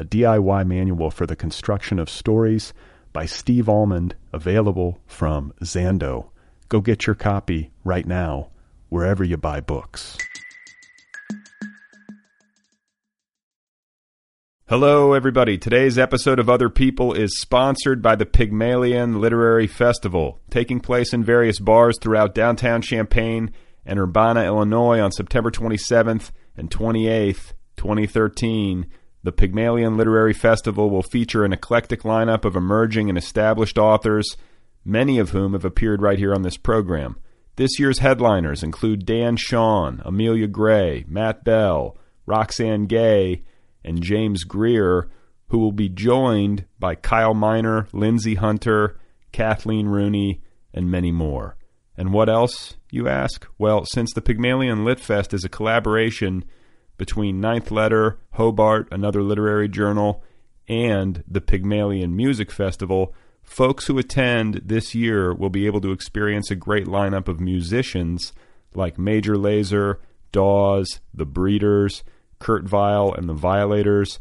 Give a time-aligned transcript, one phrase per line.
[0.00, 2.72] a DIY manual for the construction of stories
[3.12, 6.30] by Steve Almond, available from Zando.
[6.70, 8.48] Go get your copy right now,
[8.88, 10.16] wherever you buy books.
[14.70, 15.58] Hello, everybody.
[15.58, 21.22] Today's episode of Other People is sponsored by the Pygmalion Literary Festival, taking place in
[21.22, 23.52] various bars throughout downtown Champaign
[23.84, 28.86] and Urbana, Illinois on September 27th and 28th, 2013.
[29.22, 34.36] The Pygmalion Literary Festival will feature an eclectic lineup of emerging and established authors,
[34.82, 37.16] many of whom have appeared right here on this program.
[37.56, 43.42] This year's headliners include Dan Chaon, Amelia Gray, Matt Bell, Roxane Gay,
[43.84, 45.10] and James Greer,
[45.48, 48.98] who will be joined by Kyle Minor, Lindsay Hunter,
[49.32, 50.40] Kathleen Rooney,
[50.72, 51.56] and many more.
[51.94, 53.46] And what else, you ask?
[53.58, 56.44] Well, since the Pygmalion Lit Fest is a collaboration
[57.00, 60.22] between Ninth Letter, Hobart, another literary journal,
[60.68, 66.50] and the Pygmalion Music Festival, folks who attend this year will be able to experience
[66.50, 68.34] a great lineup of musicians
[68.74, 69.96] like Major Lazer,
[70.30, 72.04] Dawes, The Breeders,
[72.38, 74.18] Kurt Vile and the Violators,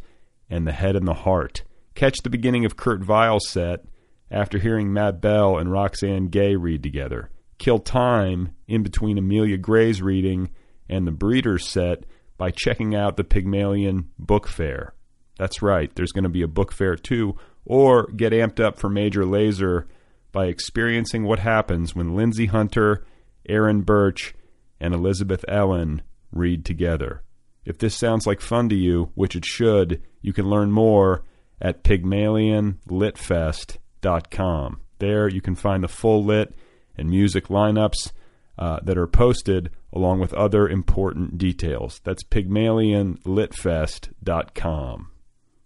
[0.50, 1.64] and The Head and the Heart.
[1.96, 3.84] Catch the beginning of Kurt Vile's set
[4.32, 7.30] after hearing Matt Bell and Roxane Gay read together.
[7.58, 10.50] Kill time in between Amelia Gray's reading
[10.88, 12.06] and the Breeders set
[12.40, 14.96] by checking out the Pygmalion Book Fair.
[15.38, 17.36] That's right, there's going to be a book fair too,
[17.66, 19.86] or get amped up for Major Lazer
[20.32, 23.06] by experiencing what happens when Lindsay Hunter,
[23.48, 24.34] Aaron Burch,
[24.80, 26.02] and Elizabeth Ellen
[26.32, 27.24] read together.
[27.66, 31.24] If this sounds like fun to you, which it should, you can learn more
[31.62, 34.82] at pygmalionlitfest.com.
[35.00, 36.56] There you can find the full lit
[36.98, 38.14] and music lineups
[38.58, 42.02] uh, that are posted along with other important details.
[42.04, 45.12] That's pygmalionlitfest.com.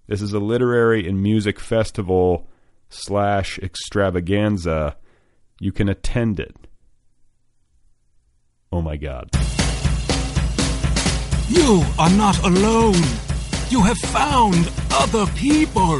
[0.07, 2.49] This is a literary and music festival
[2.89, 4.97] slash extravaganza.
[5.59, 6.55] You can attend it.
[8.71, 9.29] Oh my God.
[11.49, 12.95] You are not alone.
[13.69, 15.99] You have found other people.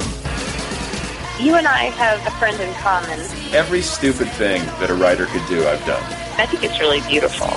[1.40, 3.20] You and I have a friend in common.
[3.54, 6.02] Every stupid thing that a writer could do, I've done.
[6.38, 7.48] I think it's really beautiful.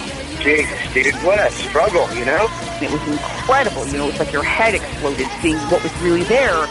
[0.46, 2.46] Jeez, dude, what a struggle, you know?
[2.80, 3.84] It was incredible.
[3.88, 6.68] You know, it's like your head exploded seeing what was really there.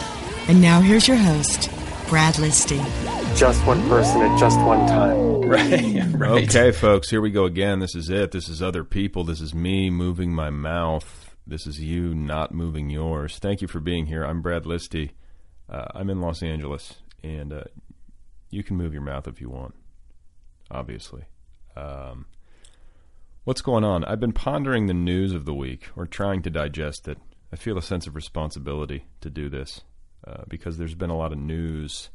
[0.47, 1.69] And now here's your host,
[2.07, 2.79] Brad Listi.
[3.35, 5.35] Just one person at just one time.
[5.45, 6.43] Right, right.
[6.45, 7.79] Okay, folks, here we go again.
[7.79, 8.31] This is it.
[8.31, 9.23] This is other people.
[9.25, 11.35] This is me moving my mouth.
[11.45, 13.37] This is you not moving yours.
[13.37, 14.23] Thank you for being here.
[14.23, 15.11] I'm Brad Listi.
[15.69, 17.65] Uh, I'm in Los Angeles, and uh,
[18.49, 19.75] you can move your mouth if you want,
[20.71, 21.25] obviously.
[21.75, 22.25] Um,
[23.45, 24.03] what's going on?
[24.03, 27.19] I've been pondering the news of the week, or trying to digest it.
[27.53, 29.81] I feel a sense of responsibility to do this
[30.27, 32.09] uh, because there's been a lot of news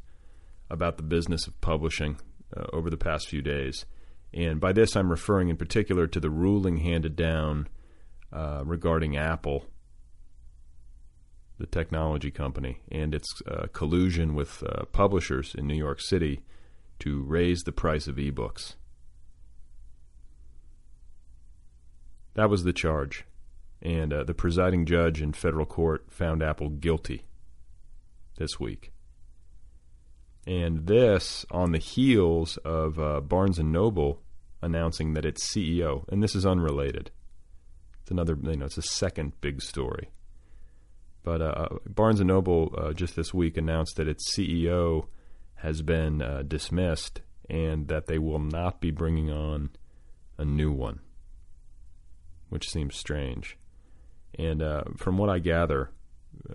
[0.69, 2.17] about the business of publishing
[2.55, 3.85] uh, over the past few days.
[4.33, 7.67] And by this, I'm referring in particular to the ruling handed down
[8.31, 9.65] uh, regarding Apple,
[11.57, 16.43] the technology company, and its uh, collusion with uh, publishers in New York City
[16.99, 18.75] to raise the price of ebooks.
[22.33, 23.25] That was the charge.
[23.81, 27.25] And uh, the presiding judge in federal court found Apple guilty
[28.37, 28.91] this week
[30.47, 34.21] and this on the heels of uh, Barnes and Noble
[34.61, 37.11] announcing that its CEO, and this is unrelated.
[38.01, 40.09] It's another, you know, it's a second big story.
[41.23, 45.07] But uh, uh Barnes and Noble uh, just this week announced that its CEO
[45.55, 49.69] has been uh, dismissed and that they will not be bringing on
[50.39, 50.99] a new one,
[52.51, 53.57] which seems strange.
[54.37, 55.89] And uh, from what I gather,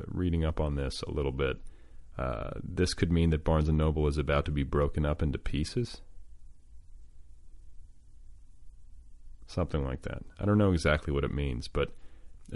[0.07, 1.57] reading up on this a little bit,
[2.19, 5.39] Uh, this could mean that Barnes and Noble is about to be broken up into
[5.39, 6.01] pieces.
[9.47, 10.23] Something like that.
[10.41, 11.89] I don't know exactly what it means, but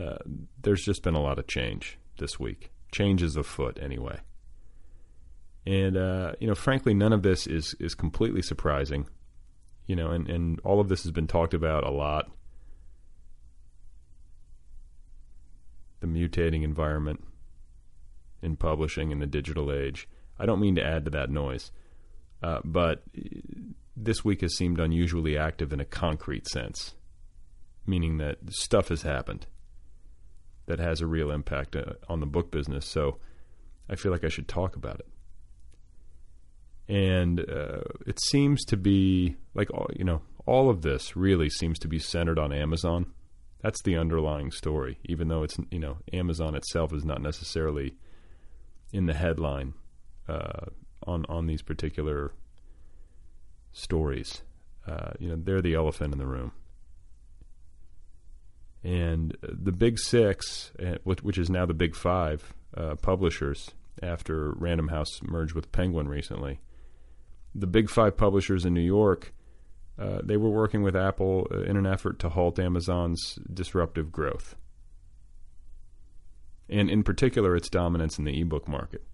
[0.00, 0.16] uh,
[0.62, 2.70] there's just been a lot of change this week.
[2.90, 4.20] Change is afoot, anyway.
[5.66, 9.08] And uh, you know, frankly, none of this is is completely surprising.
[9.86, 12.30] You know, and, and all of this has been talked about a lot.
[16.00, 17.24] The mutating environment
[18.42, 20.08] in publishing in the digital age.
[20.38, 21.70] I don't mean to add to that noise,
[22.42, 23.04] uh, but
[23.94, 26.94] this week has seemed unusually active in a concrete sense,
[27.86, 29.46] meaning that stuff has happened
[30.66, 32.86] that has a real impact uh, on the book business.
[32.86, 33.18] So
[33.88, 35.06] I feel like I should talk about it
[36.90, 41.88] and uh, it seems to be like you know all of this really seems to
[41.88, 43.06] be centered on Amazon.
[43.62, 47.94] That's the underlying story, even though it's you know Amazon itself is not necessarily
[48.92, 49.74] in the headline
[50.28, 50.66] uh,
[51.06, 52.32] on on these particular
[53.72, 54.42] stories.
[54.86, 56.52] Uh, you know they're the elephant in the room,
[58.82, 63.70] and the big six, uh, which is now the big five uh, publishers
[64.02, 66.60] after Random House merged with Penguin recently
[67.54, 69.32] the big five publishers in New York,
[70.00, 74.56] uh, they were working with Apple uh, in an effort to halt Amazon's disruptive growth,
[76.70, 79.04] and in particular, its dominance in the ebook market.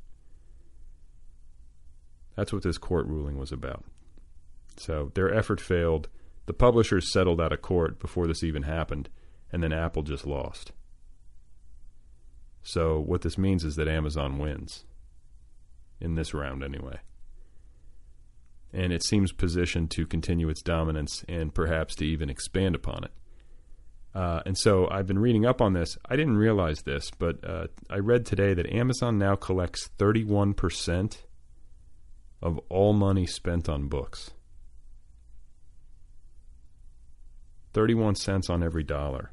[2.36, 3.84] That's what this court ruling was about.
[4.76, 6.08] So their effort failed.
[6.44, 9.08] The publishers settled out of court before this even happened,
[9.50, 10.70] and then Apple just lost.
[12.62, 14.84] So what this means is that Amazon wins
[15.98, 17.00] in this round anyway
[18.76, 23.10] and it seems positioned to continue its dominance and perhaps to even expand upon it.
[24.14, 25.96] Uh, and so I've been reading up on this.
[26.08, 31.16] I didn't realize this, but uh, I read today that Amazon now collects 31%
[32.42, 34.30] of all money spent on books.
[37.72, 39.32] 31 cents on every dollar.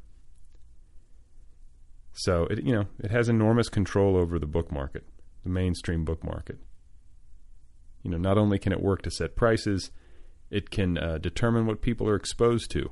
[2.14, 5.04] So it you know, it has enormous control over the book market,
[5.44, 6.60] the mainstream book market.
[8.04, 9.92] You know, not only can it work to set prices,
[10.50, 12.92] it can uh, determine what people are exposed to,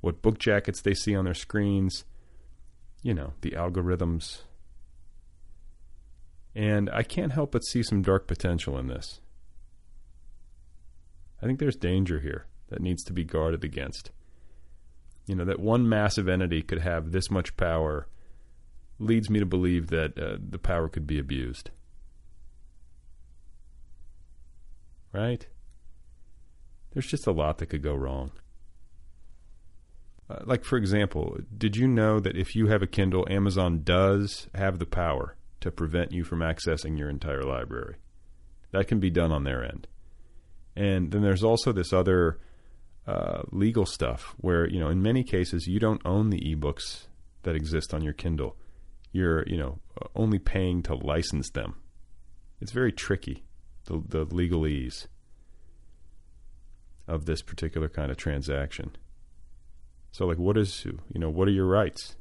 [0.00, 2.04] what book jackets they see on their screens,
[3.02, 4.42] you know, the algorithms.
[6.54, 9.20] And I can't help but see some dark potential in this.
[11.40, 14.10] I think there's danger here that needs to be guarded against.
[15.26, 18.08] You know, that one massive entity could have this much power
[18.98, 21.70] leads me to believe that uh, the power could be abused.
[25.14, 25.46] Right?
[26.92, 28.32] There's just a lot that could go wrong.
[30.28, 34.48] Uh, like, for example, did you know that if you have a Kindle, Amazon does
[34.54, 37.96] have the power to prevent you from accessing your entire library?
[38.72, 39.86] That can be done on their end.
[40.74, 42.40] And then there's also this other
[43.06, 47.06] uh, legal stuff where, you know, in many cases, you don't own the ebooks
[47.42, 48.56] that exist on your Kindle.
[49.12, 49.78] You're, you know,
[50.16, 51.76] only paying to license them.
[52.60, 53.44] It's very tricky
[53.84, 55.06] the, the legalese
[57.06, 58.96] of this particular kind of transaction.
[60.10, 62.16] So, like, what is, you know, what are your rights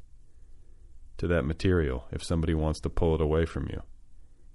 [1.18, 3.84] to that material if somebody wants to pull it away from you?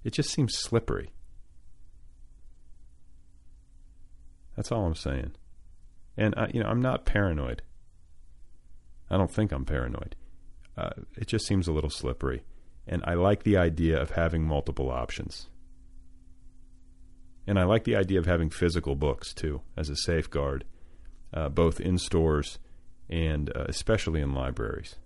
[0.03, 1.11] It just seems slippery.
[4.55, 5.31] That's all I'm saying.
[6.17, 7.61] And, I, you know, I'm not paranoid.
[9.09, 10.15] I don't think I'm paranoid.
[10.77, 12.43] Uh, it just seems a little slippery.
[12.85, 15.47] And I like the idea of having multiple options.
[17.49, 20.65] And I like the idea of having physical books too as a safeguard,
[21.33, 22.59] uh, both in stores
[23.09, 24.97] and uh, especially in libraries.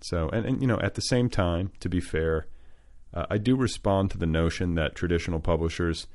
[0.00, 2.48] So, and, and you know, at the same time, to be fair,
[3.14, 6.08] uh, I do respond to the notion that traditional publishers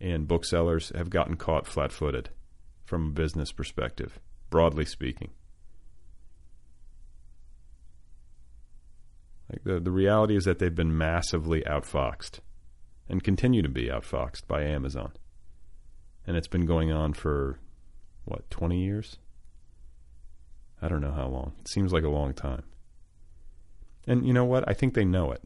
[0.00, 2.30] and booksellers have gotten caught flat footed
[2.84, 5.32] from a business perspective, broadly speaking.
[9.54, 12.40] Like the the reality is that they've been massively outfoxed
[13.08, 15.12] and continue to be outfoxed by Amazon.
[16.26, 17.60] And it's been going on for
[18.24, 19.18] what, 20 years?
[20.80, 21.52] I don't know how long.
[21.60, 22.64] It seems like a long time.
[24.06, 24.66] And you know what?
[24.66, 25.42] I think they know it.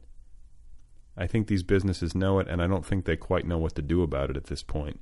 [1.16, 3.82] I think these businesses know it, and I don't think they quite know what to
[3.82, 5.00] do about it at this point.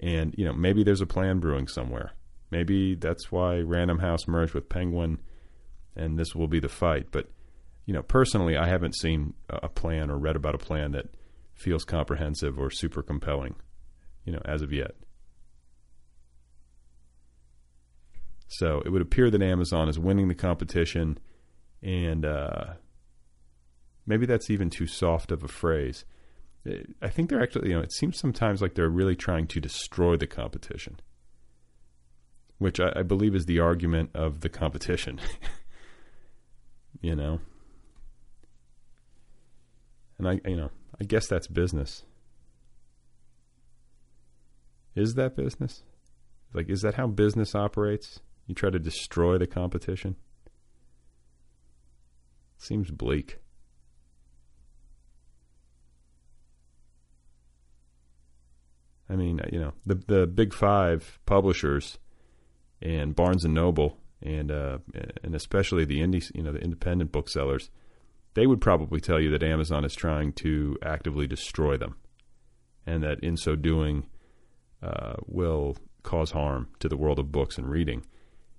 [0.00, 2.12] And, you know, maybe there's a plan brewing somewhere.
[2.50, 5.20] Maybe that's why Random House merged with Penguin,
[5.94, 7.06] and this will be the fight.
[7.12, 7.30] But
[7.86, 11.06] you know, personally, I haven't seen a plan or read about a plan that
[11.54, 13.54] feels comprehensive or super compelling,
[14.24, 14.96] you know, as of yet.
[18.48, 21.18] So it would appear that Amazon is winning the competition,
[21.80, 22.74] and uh,
[24.04, 26.04] maybe that's even too soft of a phrase.
[27.00, 30.16] I think they're actually, you know, it seems sometimes like they're really trying to destroy
[30.16, 30.98] the competition,
[32.58, 35.20] which I, I believe is the argument of the competition.
[37.00, 37.40] you know,
[40.18, 40.70] and I, you know,
[41.00, 42.04] I guess that's business.
[44.94, 45.82] Is that business?
[46.54, 48.20] Like, is that how business operates?
[48.46, 50.16] You try to destroy the competition?
[52.56, 53.38] Seems bleak.
[59.08, 61.98] I mean, you know, the the big five publishers
[62.82, 64.78] and Barnes and Noble and uh,
[65.22, 67.70] and especially the indie, you know, the independent booksellers,
[68.36, 71.96] they would probably tell you that Amazon is trying to actively destroy them,
[72.84, 74.06] and that in so doing,
[74.82, 78.04] uh, will cause harm to the world of books and reading.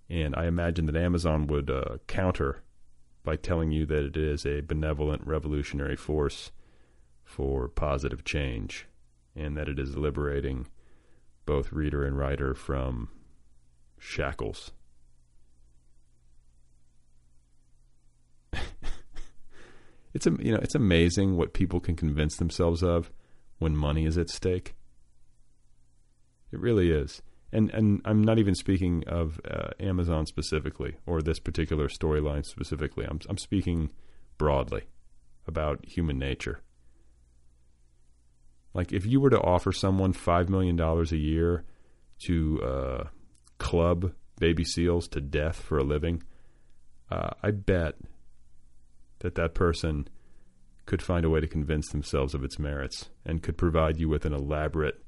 [0.10, 2.64] And I imagine that Amazon would uh, counter
[3.24, 6.52] by telling you that it is a benevolent revolutionary force
[7.24, 8.88] for positive change
[9.36, 10.68] and that it is liberating
[11.46, 13.10] both reader and writer from
[14.00, 14.72] shackles.
[20.18, 23.12] It's you know it's amazing what people can convince themselves of
[23.60, 24.74] when money is at stake.
[26.52, 27.22] It really is,
[27.54, 33.06] and and I'm not even speaking of uh, Amazon specifically or this particular storyline specifically.
[33.06, 33.92] I'm I'm speaking
[34.40, 34.86] broadly
[35.46, 36.62] about human nature.
[38.74, 41.64] Like if you were to offer someone five million dollars a year
[42.26, 43.04] to uh,
[43.60, 46.24] club baby seals to death for a living,
[47.12, 47.96] uh, I bet
[49.20, 50.08] that that person
[50.86, 54.26] could find a way to convince themselves of its merits and could provide you with
[54.26, 55.04] an elaborate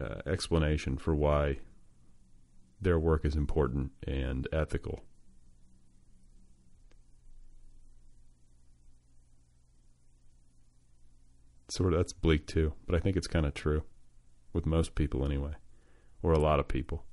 [0.00, 1.58] uh, explanation for why
[2.80, 5.02] their work is important and ethical.
[11.68, 13.82] sort of that's bleak too, but I think it's kind of true
[14.52, 15.52] with most people anyway,
[16.22, 17.04] or a lot of people.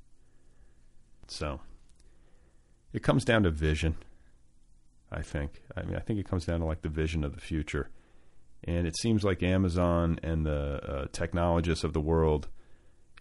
[1.28, 1.62] So
[2.94, 3.96] it comes down to vision.
[5.14, 5.62] I think.
[5.76, 7.90] I mean, I think it comes down to like the vision of the future,
[8.64, 12.48] and it seems like Amazon and the uh, technologists of the world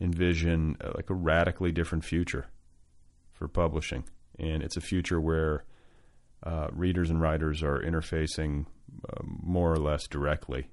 [0.00, 2.46] envision uh, like a radically different future
[3.32, 4.04] for publishing,
[4.38, 5.64] and it's a future where
[6.44, 8.66] uh, readers and writers are interfacing
[9.08, 10.68] uh, more or less directly.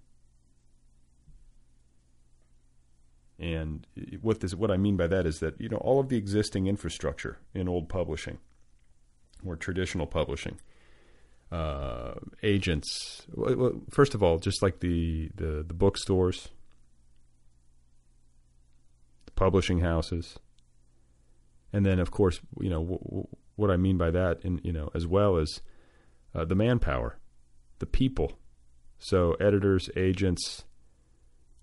[3.37, 3.87] And
[4.21, 6.67] what this, what I mean by that is that you know all of the existing
[6.67, 8.39] infrastructure in old publishing
[9.45, 10.59] or traditional publishing,
[11.51, 12.13] uh,
[12.43, 13.23] agents.
[13.33, 16.49] Well, first of all, just like the the, the bookstores,
[19.25, 20.37] the publishing houses,
[21.73, 24.71] and then of course you know w- w- what I mean by that, in you
[24.71, 25.61] know as well as
[26.35, 27.17] uh, the manpower,
[27.79, 28.33] the people.
[29.01, 30.65] So editors, agents,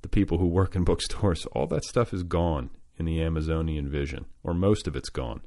[0.02, 4.24] the people who work in bookstores, all that stuff is gone in the Amazonian vision,
[4.42, 5.42] or most of it's gone.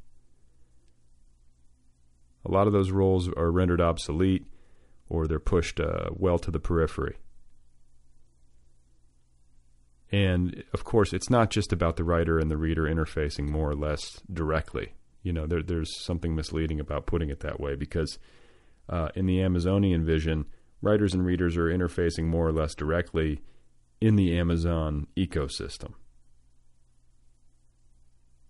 [2.45, 4.45] A lot of those roles are rendered obsolete
[5.09, 7.17] or they're pushed uh, well to the periphery.
[10.11, 13.75] And of course, it's not just about the writer and the reader interfacing more or
[13.75, 14.93] less directly.
[15.21, 18.17] You know, there, there's something misleading about putting it that way because
[18.87, 20.45] uh, in the Amazonian vision,
[20.81, 23.41] writers and readers are interfacing more or less directly
[24.01, 25.93] in the Amazon ecosystem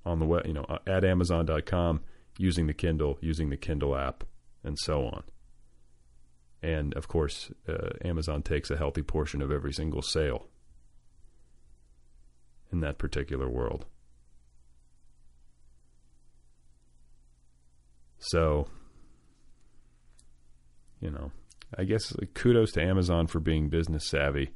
[0.05, 2.01] on the web, you know, at amazon.com
[2.39, 4.23] using the Kindle, using the Kindle app,
[4.63, 5.23] and so on.
[6.63, 10.47] And of course, uh, Amazon takes a healthy portion of every single sale
[12.71, 13.85] in that particular world.
[18.17, 18.67] So,
[20.99, 21.31] you know,
[21.77, 24.51] I guess kudos to Amazon for being business savvy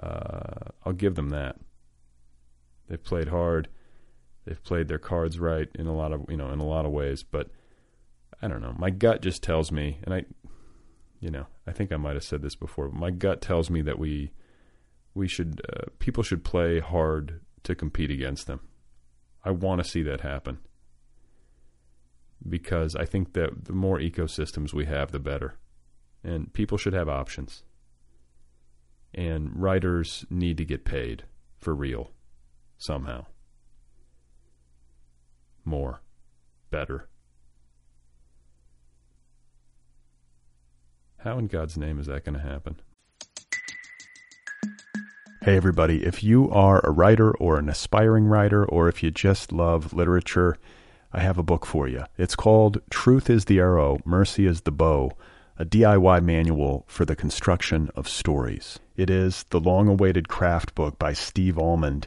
[0.00, 1.56] uh, I'll give them that.
[2.88, 3.68] They've played hard.
[4.46, 6.92] They've played their cards right in a lot of you know in a lot of
[6.92, 7.50] ways, but
[8.40, 8.74] I don't know.
[8.78, 10.24] My gut just tells me, and I,
[11.20, 12.88] you know, I think I might have said this before.
[12.88, 14.32] But my gut tells me that we
[15.14, 18.60] we should uh, people should play hard to compete against them.
[19.44, 20.58] I want to see that happen
[22.48, 25.54] because I think that the more ecosystems we have, the better,
[26.22, 27.64] and people should have options
[29.16, 31.24] and writers need to get paid
[31.56, 32.10] for real
[32.76, 33.24] somehow.
[35.68, 36.00] More,
[36.70, 37.08] better.
[41.18, 42.76] How in God's name is that going to happen?
[45.42, 49.50] Hey, everybody, if you are a writer or an aspiring writer, or if you just
[49.50, 50.56] love literature,
[51.12, 52.04] I have a book for you.
[52.16, 55.10] It's called Truth is the Arrow, Mercy is the Bow,
[55.58, 58.78] a DIY manual for the construction of stories.
[58.96, 62.06] It is the long awaited craft book by Steve Almond,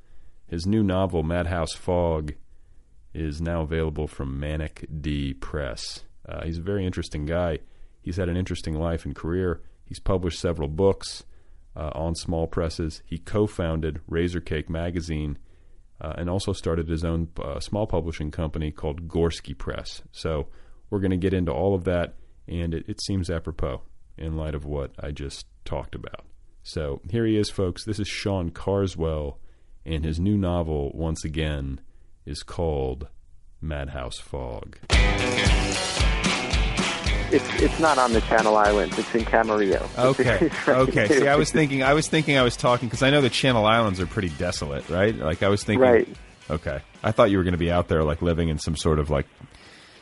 [0.51, 2.33] His new novel, Madhouse Fog,
[3.13, 6.03] is now available from Manic D Press.
[6.27, 7.59] Uh, he's a very interesting guy.
[8.01, 9.61] He's had an interesting life and career.
[9.85, 11.23] He's published several books
[11.73, 13.01] uh, on small presses.
[13.05, 15.37] He co founded Razor Cake Magazine
[16.01, 20.01] uh, and also started his own uh, small publishing company called Gorsky Press.
[20.11, 20.47] So
[20.89, 22.15] we're going to get into all of that,
[22.49, 23.83] and it, it seems apropos
[24.17, 26.25] in light of what I just talked about.
[26.61, 27.85] So here he is, folks.
[27.85, 29.39] This is Sean Carswell,
[29.85, 31.79] and his new novel, once again,
[32.25, 33.07] is called
[33.61, 34.77] Madhouse Fog.
[37.33, 38.99] It's it's not on the Channel Islands.
[38.99, 39.87] It's in Camarillo.
[39.97, 40.51] Okay.
[40.67, 41.07] okay.
[41.07, 43.65] See, I was thinking, I was thinking, I was talking because I know the Channel
[43.65, 45.15] Islands are pretty desolate, right?
[45.15, 45.87] Like I was thinking.
[45.87, 46.07] Right.
[46.49, 46.81] Okay.
[47.03, 49.09] I thought you were going to be out there, like living in some sort of
[49.09, 49.27] like,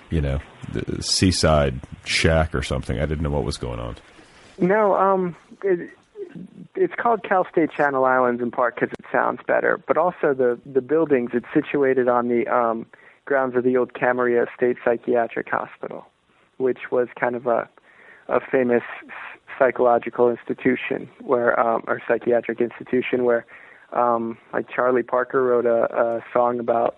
[0.09, 0.39] you know,
[0.73, 2.97] the seaside shack or something.
[2.97, 3.95] I didn't know what was going on.
[4.57, 5.91] No, um, it,
[6.75, 10.59] it's called Cal State Channel Islands in part because it sounds better, but also the
[10.65, 11.31] the buildings.
[11.33, 12.85] It's situated on the um,
[13.25, 16.05] grounds of the old Camarillo State Psychiatric Hospital
[16.59, 17.67] which was kind of a
[18.27, 18.83] a famous
[19.57, 23.45] psychological institution where um or psychiatric institution where
[23.93, 26.97] um like Charlie Parker wrote a, a song about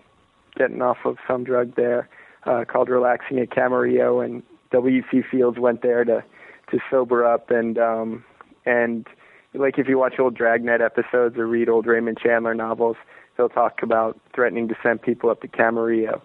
[0.56, 2.08] getting off of some drug there
[2.44, 4.42] uh called Relaxing at Camarillo and
[4.72, 5.22] W.C.
[5.30, 6.22] Fields went there to
[6.70, 8.24] to sober up and um
[8.66, 9.06] and
[9.54, 12.96] like if you watch old Dragnet episodes or read old Raymond Chandler novels,
[13.36, 16.22] they'll talk about threatening to send people up to Camarillo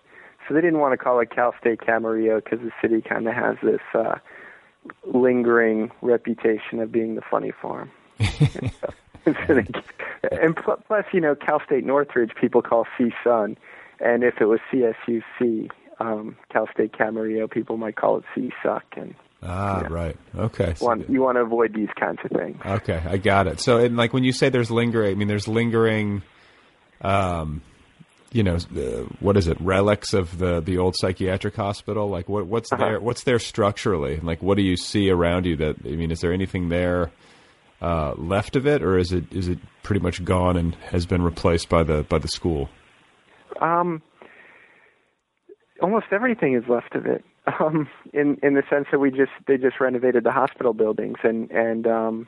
[0.47, 3.33] so they didn't want to call it Cal State Camarillo because the city kind of
[3.33, 4.15] has this uh,
[5.05, 7.91] lingering reputation of being the funny farm.
[9.25, 9.83] and,
[10.31, 13.57] and plus, you know, Cal State Northridge people call CSUN,
[13.99, 18.81] and if it was CSUC, um, Cal State Camarillo, people might call it CSUC.
[18.95, 20.17] And Ah, know, right.
[20.35, 20.73] Okay.
[20.75, 22.59] So want, you want to avoid these kinds of things.
[22.65, 23.59] Okay, I got it.
[23.59, 26.23] So, and like when you say there's lingering, I mean there's lingering,
[27.01, 27.61] um,
[28.31, 29.59] you know, uh, what is it?
[29.61, 32.09] Relics of the the old psychiatric hospital.
[32.09, 32.83] Like, what what's uh-huh.
[32.83, 32.99] there?
[32.99, 34.19] What's there structurally?
[34.19, 35.55] Like, what do you see around you?
[35.55, 37.11] That I mean, is there anything there
[37.81, 41.21] uh, left of it, or is it is it pretty much gone and has been
[41.21, 42.69] replaced by the by the school?
[43.61, 44.01] Um,
[45.81, 47.23] almost everything is left of it.
[47.59, 51.49] Um, in in the sense that we just they just renovated the hospital buildings and
[51.49, 52.27] and um,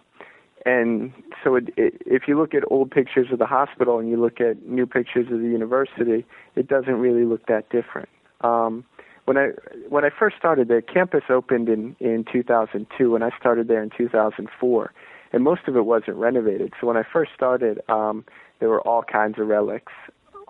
[0.66, 4.18] and so it, it, if you look at old pictures of the hospital and you
[4.18, 8.10] look at new pictures of the university, it doesn't really look that different.
[8.42, 8.86] Um,
[9.26, 9.50] when I
[9.90, 13.90] when I first started there, campus opened in in 2002, and I started there in
[13.96, 14.94] 2004,
[15.34, 16.74] and most of it wasn't renovated.
[16.80, 18.26] So when I first started, um,
[18.60, 19.94] there were all kinds of relics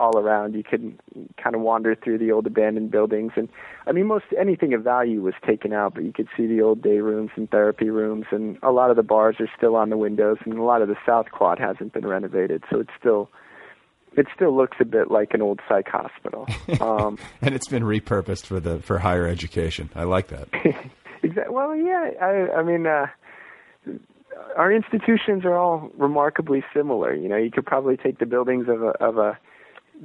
[0.00, 0.54] all around.
[0.54, 0.98] You could
[1.42, 3.48] kind of wander through the old abandoned buildings, and
[3.86, 6.82] I mean, most anything of value was taken out, but you could see the old
[6.82, 9.96] day rooms and therapy rooms, and a lot of the bars are still on the
[9.96, 13.30] windows, and a lot of the South Quad hasn't been renovated, so it's still
[14.16, 16.48] it still looks a bit like an old psych hospital.
[16.80, 19.90] Um, and it's been repurposed for the for higher education.
[19.94, 20.48] I like that.
[21.22, 21.54] exactly.
[21.54, 22.10] Well, yeah.
[22.20, 22.86] I I mean.
[22.86, 23.06] uh
[24.56, 27.14] our institutions are all remarkably similar.
[27.14, 29.38] You know, you could probably take the buildings of a of a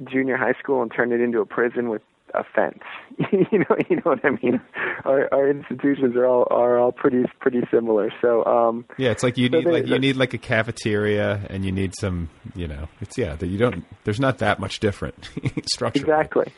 [0.04, 2.02] junior high school and turned it into a prison with
[2.34, 2.82] a fence.
[3.50, 4.60] you know, you know what I mean.
[5.04, 8.12] Our our institutions are all are all pretty pretty similar.
[8.20, 11.46] So um, yeah, it's like you so need they, like you need like a cafeteria
[11.48, 14.80] and you need some you know it's yeah that you don't there's not that much
[14.80, 15.30] different
[15.66, 16.00] structure.
[16.00, 16.52] Exactly,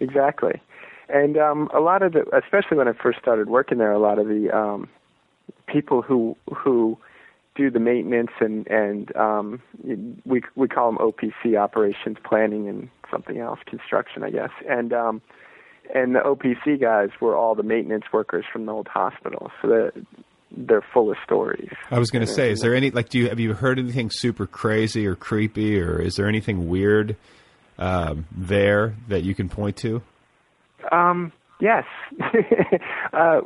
[0.00, 0.60] exactly,
[1.08, 4.18] and um, a lot of the especially when I first started working there, a lot
[4.18, 4.88] of the um,
[5.66, 6.98] people who who
[7.54, 9.62] do the maintenance and and um,
[10.24, 15.22] we we call them OPC operations planning and something else construction I guess and um,
[15.94, 19.50] and the OPC guys were all the maintenance workers from the old hospital.
[19.60, 19.92] So they're
[20.54, 21.70] they're full of stories.
[21.90, 24.10] I was going to say, is there any like do you have you heard anything
[24.10, 27.16] super crazy or creepy, or is there anything weird
[27.78, 30.02] um, there that you can point to?
[30.90, 31.84] Um, yes.
[33.12, 33.40] uh,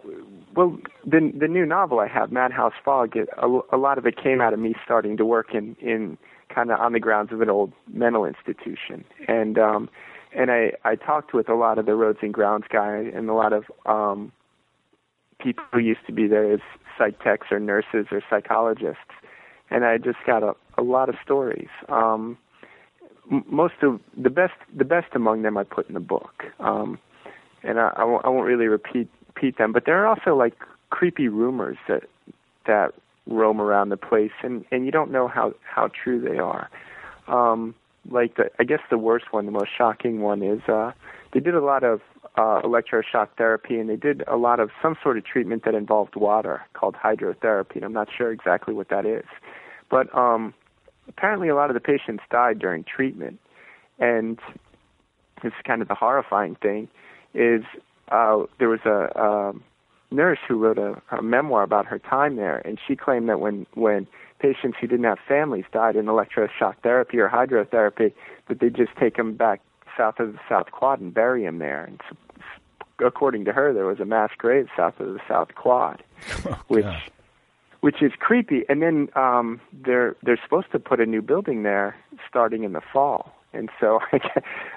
[0.57, 4.17] well, the the new novel I have, Madhouse Fog, it, a, a lot of it
[4.17, 6.17] came out of me starting to work in in
[6.53, 9.91] kind of on the grounds of an old mental institution, and um,
[10.35, 13.35] and I I talked with a lot of the roads and grounds guy and a
[13.35, 14.33] lot of um,
[15.39, 16.61] people who used to be there as
[16.97, 19.13] psych techs or nurses or psychologists,
[19.71, 21.69] and I just got a a lot of stories.
[21.91, 22.39] Um,
[23.29, 26.45] most of the best the best among them I put in the book.
[26.61, 26.99] Um,
[27.63, 30.55] and I, I, won't, I won't really repeat repeat them, but there are also like
[30.91, 32.05] creepy rumors that
[32.67, 32.95] that
[33.27, 36.69] roam around the place, and and you don't know how how true they are.
[37.29, 37.75] Um,
[38.11, 40.93] like the, I guess the worst one, the most shocking one is uh,
[41.33, 42.01] they did a lot of
[42.37, 46.15] uh, electroshock therapy, and they did a lot of some sort of treatment that involved
[46.15, 47.77] water called hydrotherapy.
[47.77, 49.25] And I'm not sure exactly what that is,
[49.91, 50.55] but um,
[51.09, 53.41] apparently a lot of the patients died during treatment,
[53.99, 54.39] and
[55.45, 56.89] is kind of the horrifying thing
[57.35, 57.63] is
[58.11, 62.59] uh, there was a, a nurse who wrote a, a memoir about her time there,
[62.65, 64.07] and she claimed that when when
[64.39, 68.13] patients who didn't have families died in electroshock therapy or hydrotherapy,
[68.49, 69.61] that they just take them back
[69.97, 71.85] south of the South Quad and bury them there.
[71.85, 76.03] And so, according to her, there was a mass grave south of the South Quad,
[76.47, 77.03] Oh, which God.
[77.81, 78.65] which is creepy.
[78.69, 81.97] And then um, they're they're supposed to put a new building there
[82.29, 83.33] starting in the fall.
[83.53, 84.21] And so I,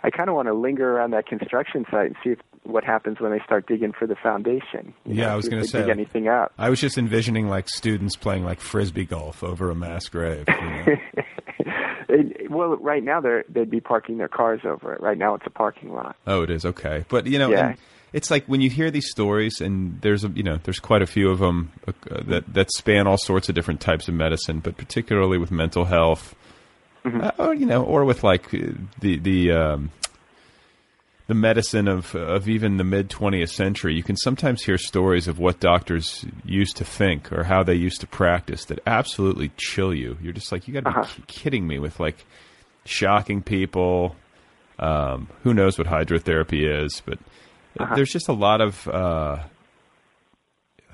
[0.04, 3.20] I kind of want to linger around that construction site and see if, what happens
[3.20, 4.94] when they start digging for the foundation.
[5.06, 6.54] Yeah, know, I was gonna say, dig anything up.
[6.58, 10.46] I was just envisioning like students playing like frisbee golf over a mass grave.
[10.48, 10.86] You know?
[12.12, 15.02] It, well, right now they're they'd be parking their cars over it.
[15.02, 16.16] Right now it's a parking lot.
[16.26, 17.76] Oh, it is okay, but you know, Yeah.
[18.14, 21.06] it's like when you hear these stories, and there's a you know, there's quite a
[21.06, 21.92] few of them uh,
[22.26, 26.34] that that span all sorts of different types of medicine, but particularly with mental health,
[27.06, 29.92] uh, or you know, or with like the the um,
[31.30, 33.94] the medicine of of even the mid 20th century.
[33.96, 38.02] You can sometimes hear stories of what doctors used to think or how they used
[38.02, 40.18] to practice that absolutely chill you.
[40.22, 41.14] You're just like, you got to be Uh-huh.
[41.16, 42.26] ki- kidding me with like
[42.86, 44.16] shocking people.
[44.80, 47.20] Um, who knows what hydrotherapy is, but
[47.96, 49.40] there's just a lot of uh,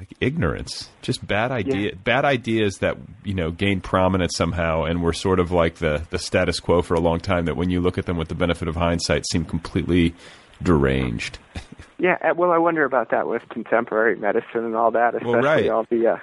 [0.10, 5.13] like ignorance, just bad idea, bad ideas that you know gain prominence somehow, and were
[5.13, 7.46] sort of like the the status quo for a long time.
[7.46, 10.13] That when you look at them with the benefit of hindsight, seem completely
[10.62, 11.38] deranged.
[11.98, 15.41] Yeah, uh, well, I wonder about that with contemporary medicine and all that, especially Well,
[15.41, 15.70] right.
[15.70, 16.18] all the uh,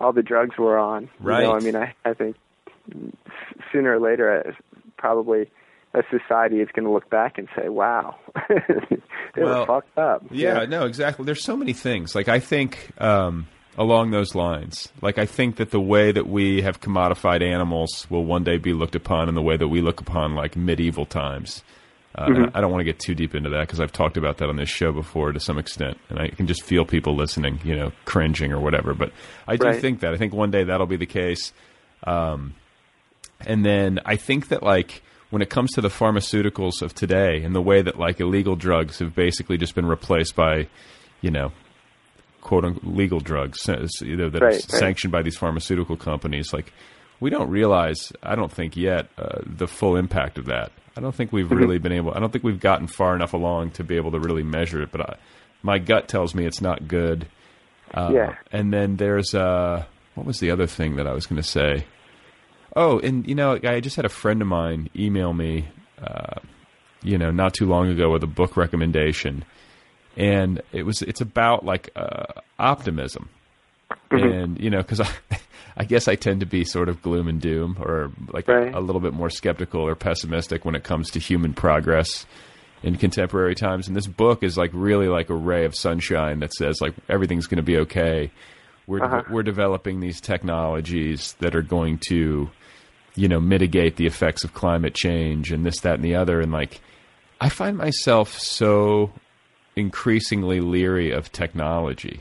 [0.00, 1.10] all the drugs we're on.
[1.20, 2.36] You know, I mean, I I think
[3.72, 4.52] sooner or later, uh,
[4.96, 5.50] probably
[5.94, 8.16] a society is going to look back and say, "Wow,
[8.48, 11.24] they Well, were fucked up." Yeah, no, exactly.
[11.24, 12.14] There's so many things.
[12.14, 13.46] Like I think um,
[13.76, 14.92] along those lines.
[15.02, 18.72] Like I think that the way that we have commodified animals will one day be
[18.72, 21.62] looked upon in the way that we look upon like medieval times.
[22.14, 24.38] Uh, and I don't want to get too deep into that because I've talked about
[24.38, 27.60] that on this show before to some extent, and I can just feel people listening,
[27.62, 28.92] you know, cringing or whatever.
[28.92, 29.12] But
[29.46, 29.80] I do Right.
[29.80, 30.12] think that.
[30.12, 31.52] I think one day that'll be the case.
[32.04, 32.54] Um,
[33.46, 37.54] and then I think that like when it comes to the pharmaceuticals of today and
[37.54, 40.66] the way that like illegal drugs have basically just been replaced by,
[41.20, 41.52] you know,
[42.40, 44.62] quote unquote legal drugs, uh, you know, that are Right, right.
[44.70, 46.72] sanctioned by these pharmaceutical companies, like
[47.20, 50.70] we don't realize, I don't think yet, uh, the full impact of that.
[50.96, 52.12] I don't think we've really been able.
[52.12, 54.90] I don't think we've gotten far enough along to be able to really measure it.
[54.90, 55.16] But I,
[55.62, 57.26] my gut tells me it's not good.
[57.94, 58.34] Uh, Yeah.
[58.50, 61.84] And then there's uh, what was the other thing that I was going to say?
[62.76, 65.68] Oh, and you know, I just had a friend of mine email me,
[66.02, 66.40] uh,
[67.02, 69.44] you know, not too long ago with a book recommendation,
[70.16, 72.24] and it was it's about like uh,
[72.58, 73.28] optimism,
[74.10, 75.08] and you know, because I,
[75.76, 78.74] I guess I tend to be sort of gloom and doom, or like Right.
[78.74, 82.26] a, a little bit more skeptical or pessimistic when it comes to human progress
[82.82, 83.88] in contemporary times.
[83.88, 87.46] And this book is like really like a ray of sunshine that says like everything's
[87.46, 88.30] going to be okay.
[88.86, 89.22] We're Uh-huh.
[89.30, 92.50] we're developing these technologies that are going to,
[93.18, 96.40] you know, mitigate the effects of climate change and this, that, and the other.
[96.40, 96.80] And like,
[97.40, 99.12] I find myself so
[99.76, 102.20] increasingly leery of technology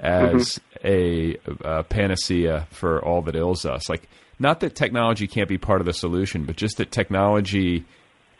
[0.00, 3.88] as a, a panacea for all that ails us.
[3.88, 7.84] Like, not that technology can't be part of the solution, but just that technology,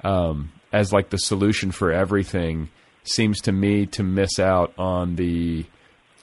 [0.02, 2.68] um, as like the solution for everything,
[3.04, 5.64] seems to me to miss out on the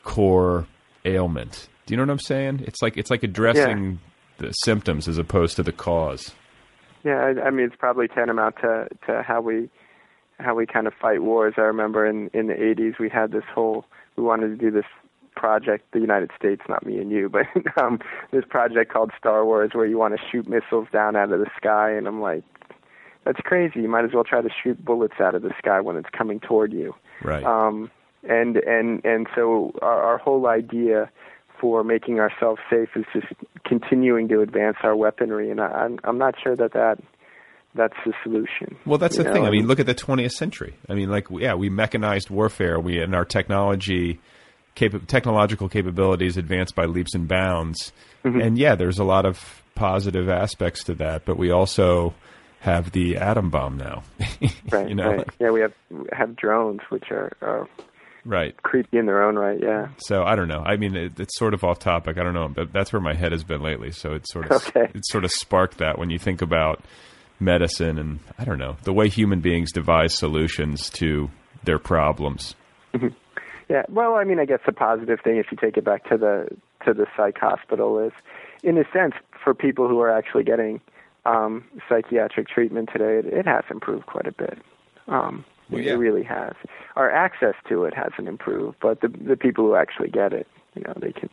[0.04, 0.68] core
[1.06, 1.70] ailment.
[1.86, 2.64] Do you know what I'm saying?
[2.68, 4.00] It's like it's like addressing
[4.40, 6.34] the symptoms as opposed to the cause.
[7.04, 9.70] Yeah, I, I mean it's probably tantamount to to how we
[10.40, 11.54] how we kind of fight wars.
[11.58, 14.86] I remember in in the 80s we had this whole we wanted to do this
[15.36, 17.46] project, the United States, not me and you, but
[17.82, 18.00] um,
[18.32, 21.50] this project called Star Wars, where you want to shoot missiles down out of the
[21.56, 22.44] sky, and I'm like,
[23.26, 23.82] that's crazy.
[23.82, 26.40] You might as well try to shoot bullets out of the sky when it's coming
[26.40, 26.96] toward you.
[27.24, 27.44] Right.
[27.44, 27.90] Um,
[28.24, 31.10] and and and so our, our whole idea
[31.60, 33.28] for making ourselves safe is just
[33.66, 37.00] continuing to advance our weaponry, and I, I'm I'm not sure that that
[37.76, 38.78] that's the solution.
[38.86, 39.34] Well, that's the know?
[39.34, 39.46] thing.
[39.46, 40.76] I mean, look at the 20th century.
[40.88, 42.80] I mean, like, yeah, we mechanized warfare.
[42.80, 44.20] We and our technology,
[44.76, 47.92] capa- technological capabilities advanced by leaps and bounds.
[48.24, 48.42] Mm-hmm.
[48.42, 52.14] And yeah, there's a lot of positive aspects to that, but we also
[52.60, 54.04] have the atom bomb now.
[54.70, 55.30] right, you know, right.
[55.40, 55.74] Yeah, we have
[56.12, 57.70] have drones, which are, are
[58.26, 58.56] right.
[58.64, 59.60] creepy in their own right.
[59.62, 59.90] Yeah.
[60.00, 60.62] So I don't know.
[60.66, 62.18] I mean, it, it's sort of off topic.
[62.18, 63.92] I don't know, but that's where my head has been lately.
[63.92, 64.92] So it sort of Okay.
[64.94, 66.84] it sort of sparked that when you think about
[67.40, 71.30] medicine and I don't know the way human beings devise solutions to
[71.64, 72.56] their problems.
[73.70, 73.84] Yeah.
[73.88, 76.48] Well, I mean, I guess the positive thing, if you take it back to the
[76.86, 78.12] to the psych hospital, is,
[78.64, 80.82] in a sense, for people who are actually getting
[81.26, 84.58] um, psychiatric treatment today, it, it has improved quite a bit.
[85.08, 85.94] Um, Well, it- yeah.
[85.94, 86.54] It really has.
[86.96, 90.82] Our access to it hasn't improved, but the the people who actually get it, you
[90.84, 91.30] know, they can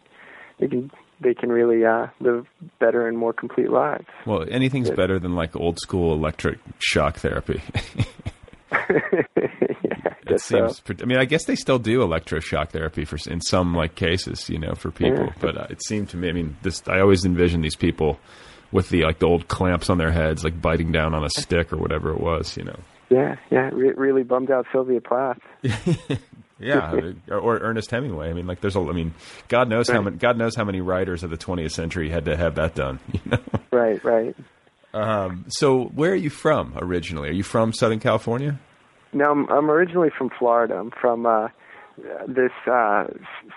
[0.59, 2.47] they can they can really uh, live
[2.79, 4.07] better and more complete lives.
[4.27, 7.61] Well, anything's better than like old school electric shock therapy.
[8.73, 8.83] yeah,
[9.37, 10.69] I It guess so.
[10.69, 10.83] seems.
[11.03, 14.59] I mean, I guess they still do electroshock therapy for in some like cases, you
[14.59, 15.25] know, for people.
[15.27, 15.33] Yeah.
[15.41, 16.29] But uh, it seemed to me.
[16.29, 16.83] I mean, this.
[16.89, 18.19] I always envision these people
[18.73, 21.73] with the like the old clamps on their heads, like biting down on a stick
[21.73, 22.79] or whatever it was, you know.
[23.09, 25.39] Yeah, yeah, re- really bummed out Sylvia Plath.
[26.59, 28.31] Yeah, or, or Ernest Hemingway.
[28.31, 28.81] I mean, like, there's a.
[28.81, 29.13] I mean,
[29.49, 30.17] God knows how many.
[30.17, 32.99] God knows how many writers of the 20th century had to have that done.
[33.13, 33.39] You know.
[33.71, 34.35] Right, right.
[35.49, 37.29] So, where are you from originally?
[37.29, 38.59] Are you from Southern California?
[39.13, 40.77] No, I'm, I'm originally from Florida.
[40.77, 41.49] I'm from uh,
[42.27, 43.05] this uh,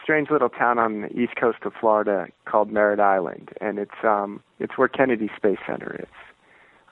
[0.04, 4.42] strange little town on the east coast of Florida called Merritt Island, and it's um,
[4.60, 6.16] it's where Kennedy Space Center is.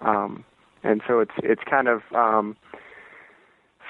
[0.02, 0.46] Um,
[0.88, 2.56] and so it's it's kind of um,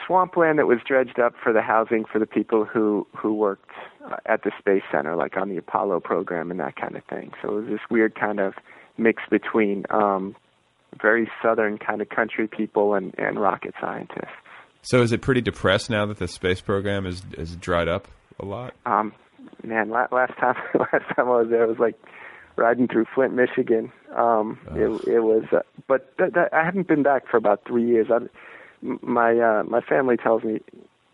[0.05, 3.69] swampland that was dredged up for the housing for the people who who worked
[4.05, 7.31] uh, at the space center, like on the Apollo program and that kind of thing.
[7.41, 8.53] So it was this weird kind of
[8.97, 10.36] mix between um,
[10.99, 14.33] very southern kind of country people and, and rocket scientists.
[14.81, 18.07] So, is it pretty depressed now that the space program is is dried up
[18.39, 18.73] a lot?
[18.86, 19.13] Um,
[19.63, 21.95] man, last time last time I was there, it was like
[22.57, 23.91] riding through Flint, Michigan.
[24.15, 27.87] Um, it it was, uh, but th- th- I haven't been back for about three
[27.87, 28.07] years.
[28.11, 28.19] I,
[28.81, 30.61] my uh, my family tells me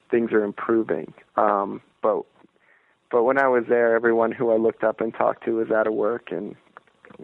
[0.10, 1.14] things are improving.
[1.36, 2.24] Um, but
[3.12, 5.88] but when I was there, everyone who I looked up and talked to was out
[5.88, 6.56] of work, and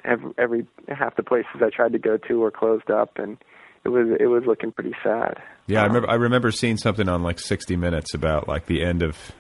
[0.04, 3.38] every, every half the places I tried to go to were closed up, and
[3.86, 5.42] it was it was looking pretty sad.
[5.68, 6.10] Yeah, I remember.
[6.10, 9.32] I remember seeing something on like 60 Minutes about like the end of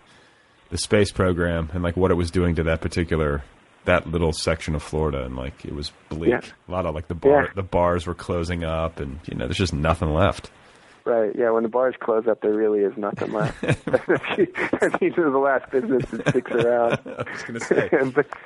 [0.69, 3.43] the space program and like what it was doing to that particular
[3.85, 6.29] that little section of Florida, and like it was bleak.
[6.31, 6.41] Yeah.
[6.67, 7.49] A lot of like the bar Yeah.
[7.55, 10.51] the bars were closing up, and you know there's just nothing left.
[11.05, 11.31] Right.
[11.35, 11.49] Yeah.
[11.51, 13.59] When the bars close up, there really is nothing left.
[13.61, 16.99] That's usually the last business that sticks around.
[17.05, 17.89] I was gonna say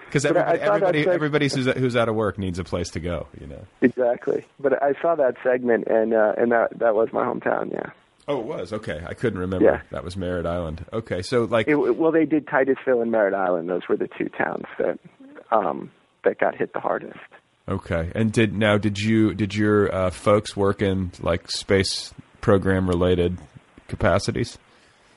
[0.05, 3.27] because everybody, everybody, everybody who's who's out of work needs a place to go.
[3.39, 3.61] You know.
[3.81, 4.45] exactly.
[4.59, 7.71] But I saw that segment, and uh, and that that was my hometown.
[7.73, 7.89] Yeah.
[8.25, 9.03] Oh, it was okay.
[9.05, 9.65] I couldn't remember.
[9.65, 9.81] Yeah.
[9.91, 10.85] That was Merritt Island.
[10.93, 13.67] Okay, so like It, well, they did Titusville and Merritt Island.
[13.67, 14.97] Those were the two towns that
[15.51, 15.91] um,
[16.23, 17.19] that got hit the hardest.
[17.67, 18.11] Okay.
[18.13, 23.37] And did now did you did your uh, folks work in like space program related
[23.87, 24.57] capacities?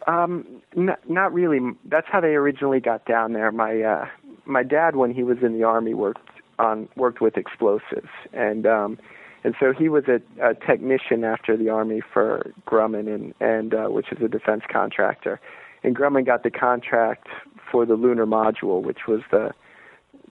[0.06, 1.58] Um, n- not really.
[1.84, 3.50] That's how they originally got down there.
[3.50, 4.06] My uh,
[4.44, 8.98] my dad, when he was in the army, worked on worked with explosives, and um,
[9.42, 13.86] and so he was a, a technician after the army for Grumman, and and uh,
[13.88, 15.40] which is a defense contractor,
[15.82, 17.26] and Grumman got the contract
[17.70, 19.52] for the lunar module, which was the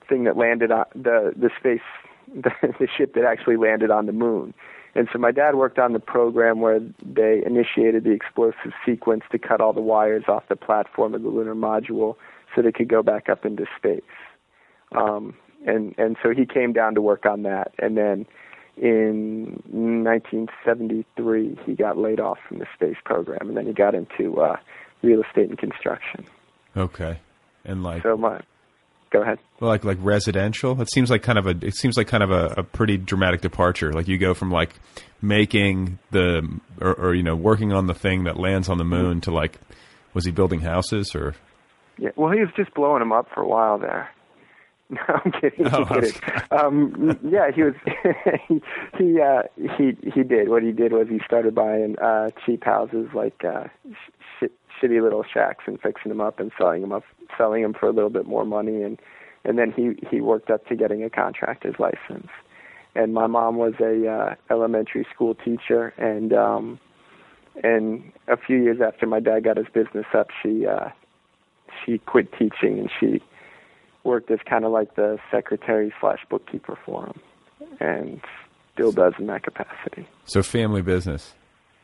[0.08, 1.80] thing that landed on the the space
[2.34, 4.54] the, the ship that actually landed on the moon.
[4.94, 9.38] And so my dad worked on the program where they initiated the explosive sequence to
[9.38, 12.16] cut all the wires off the platform of the lunar module
[12.54, 14.00] so they could go back up into space.
[14.92, 15.34] Um,
[15.66, 17.74] and and so he came down to work on that.
[17.78, 18.26] And then
[18.78, 24.40] in 1973 he got laid off from the space program, and then he got into
[24.40, 24.56] uh,
[25.02, 26.24] real estate and construction.
[26.76, 27.18] Okay.
[27.64, 28.40] And like So my
[29.16, 29.38] go ahead.
[29.60, 30.80] well, like like residential.
[30.80, 33.40] It seems like kind of a it seems like kind of a, a pretty dramatic
[33.40, 33.92] departure.
[33.92, 34.74] Like you go from like
[35.22, 36.48] making the
[36.80, 39.58] or, or you know working on the thing that lands on the moon to like
[40.14, 41.34] was he building houses or
[41.98, 44.10] Yeah, well, he was just blowing them up for a while there.
[44.88, 45.66] No, I'm kidding.
[45.66, 46.20] Oh, I'm kidding.
[46.52, 47.74] Um, yeah, he was.
[48.48, 48.62] he
[48.96, 49.42] he, uh,
[49.76, 50.48] he he did.
[50.48, 53.64] What he did was he started buying uh, cheap houses, like uh,
[54.38, 54.44] sh-
[54.80, 57.04] shitty little shacks, and fixing them up and selling them up,
[57.36, 58.98] selling them for a little bit more money, and
[59.44, 62.28] and then he he worked up to getting a contractor's license.
[62.94, 66.80] And my mom was a uh, elementary school teacher, and um,
[67.62, 70.88] and a few years after my dad got his business up, she uh,
[71.84, 73.22] she quit teaching and she
[74.04, 77.20] worked as kind of like the secretary slash bookkeeper for him,
[77.80, 78.20] and
[78.72, 80.06] still does in that capacity.
[80.24, 81.34] So family business.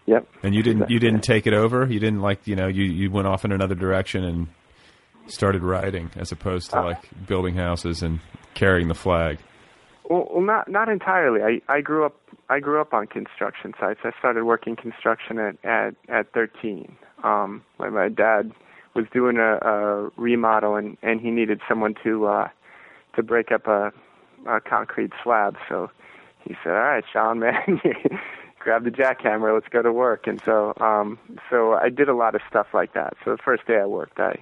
[0.07, 0.27] Yep.
[0.43, 1.87] And you didn't you didn't take it over.
[1.87, 4.49] You didn't like you know you you went off in another direction and
[5.27, 6.85] started writing as opposed to Uh.
[6.85, 8.21] like building houses and
[8.55, 9.39] carrying the flag.
[10.11, 11.41] Well, well, not not entirely.
[11.69, 12.17] I I grew up
[12.49, 14.01] I grew up on construction sites.
[14.05, 16.97] I started working construction at at at 13.
[17.23, 18.51] Um, my my dad
[18.95, 22.49] was doing a, a remodel and and he needed someone to uh
[23.15, 23.93] to break up a,
[24.49, 25.57] a concrete slab.
[25.69, 25.91] So
[26.45, 27.81] he said, "All right, Sean, man,
[28.63, 29.53] grab the jackhammer.
[29.55, 31.19] Let's go to work." And so um
[31.51, 33.15] so I did a lot of stuff like that.
[33.25, 34.37] So the first day I worked, I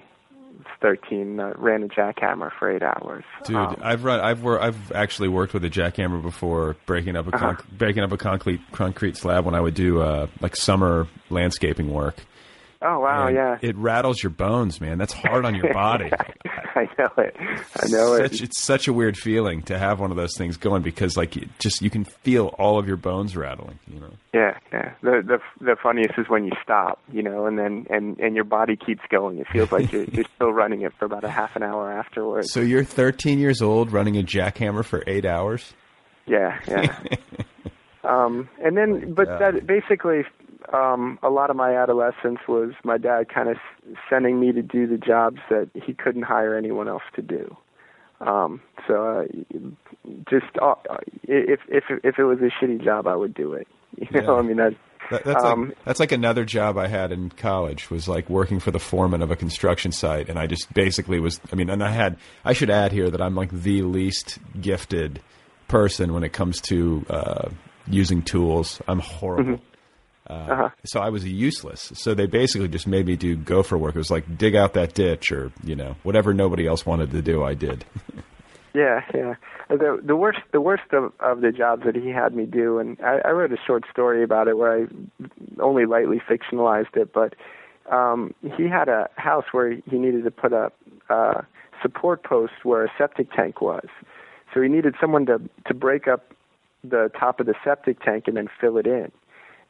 [0.57, 3.23] was 13, uh, ran a jackhammer for eight hours.
[3.45, 4.19] Dude, Um, I've run.
[4.19, 7.53] I've wor- I've actually worked with a jackhammer before, breaking up a Uh-huh.
[7.77, 12.15] breaking up a concrete concrete slab when I would do uh, like summer landscaping work.
[12.81, 13.57] Oh wow, And yeah.
[13.61, 14.97] it rattles your bones, man.
[14.97, 16.11] That's hard on your body.
[16.75, 17.35] I know it.
[17.39, 18.41] I know it.
[18.41, 21.81] It's such a weird feeling to have one of those things going because like just
[21.81, 23.79] you can feel all of your bones rattling.
[23.87, 24.13] You know.
[24.33, 24.93] Yeah, yeah.
[25.01, 28.45] The the the funniest is when you stop, you know, and then and and your
[28.45, 29.39] body keeps going.
[29.39, 32.51] It feels like you're you're still running it for about a half an hour afterwards.
[32.51, 35.73] So you're 13 years old running a jackhammer for eight hours.
[36.25, 36.97] Yeah, yeah.
[38.03, 40.23] um, and then, but that basically,
[40.73, 43.57] um, a lot of my adolescence was my dad kind of
[44.09, 47.55] sending me to do the jobs that he couldn't hire anyone else to do.
[48.19, 50.75] Um, so uh, just uh,
[51.23, 53.67] if if if it was a shitty job, I would do it.
[53.97, 54.39] You know, Yeah.
[54.39, 54.73] I mean that.
[55.09, 58.59] That, that's Um, like that's like another job I had in college was like working
[58.61, 61.41] for the foreman of a construction site, and I just basically was.
[61.51, 62.17] I mean, and I had.
[62.45, 65.21] I should add here that I'm like the least gifted
[65.67, 67.49] person when it comes to uh,
[67.87, 68.81] using tools.
[68.87, 69.59] I'm horrible.
[70.31, 71.91] Uh, So I was useless.
[71.95, 73.95] So they basically just made me do gopher work.
[73.95, 77.21] It was like dig out that ditch, or you know whatever nobody else wanted to
[77.21, 77.43] do.
[77.43, 77.85] I did.
[78.73, 79.33] Yeah, yeah.
[79.67, 82.97] The the worst the worst of, of the jobs that he had me do, and
[83.01, 84.85] I, I wrote a short story about it where I
[85.61, 87.35] only lightly fictionalized it, but
[87.91, 90.71] um, he had a house where he needed to put a
[91.09, 91.41] uh,
[91.81, 93.87] support post where a septic tank was.
[94.53, 96.33] So he needed someone to to break up
[96.83, 99.11] the top of the septic tank and then fill it in.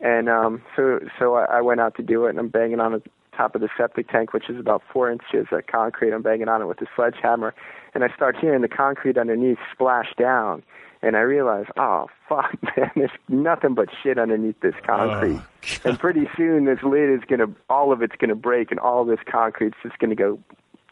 [0.02, 2.94] And um, so so I, I went out to do it, and I'm banging on
[2.94, 3.02] the
[3.36, 6.12] top of the septic tank, which is about four inches of concrete.
[6.12, 7.54] I'm banging on it with a sledgehammer,
[7.94, 10.64] and I start hearing the concrete underneath splash down.
[11.04, 15.42] And I realize, oh fuck, man, there's nothing but shit underneath this concrete.
[15.84, 19.20] and pretty soon, this lid is gonna, all of it's gonna break, and all this
[19.30, 20.40] concrete's just gonna go,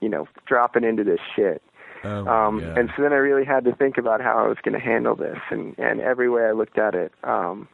[0.02, 1.62] you know, dropping into this shit.
[2.04, 4.74] Oh, Um, and so then I really had to think about how I was going
[4.74, 7.68] to handle this, and and every way I looked at it, um,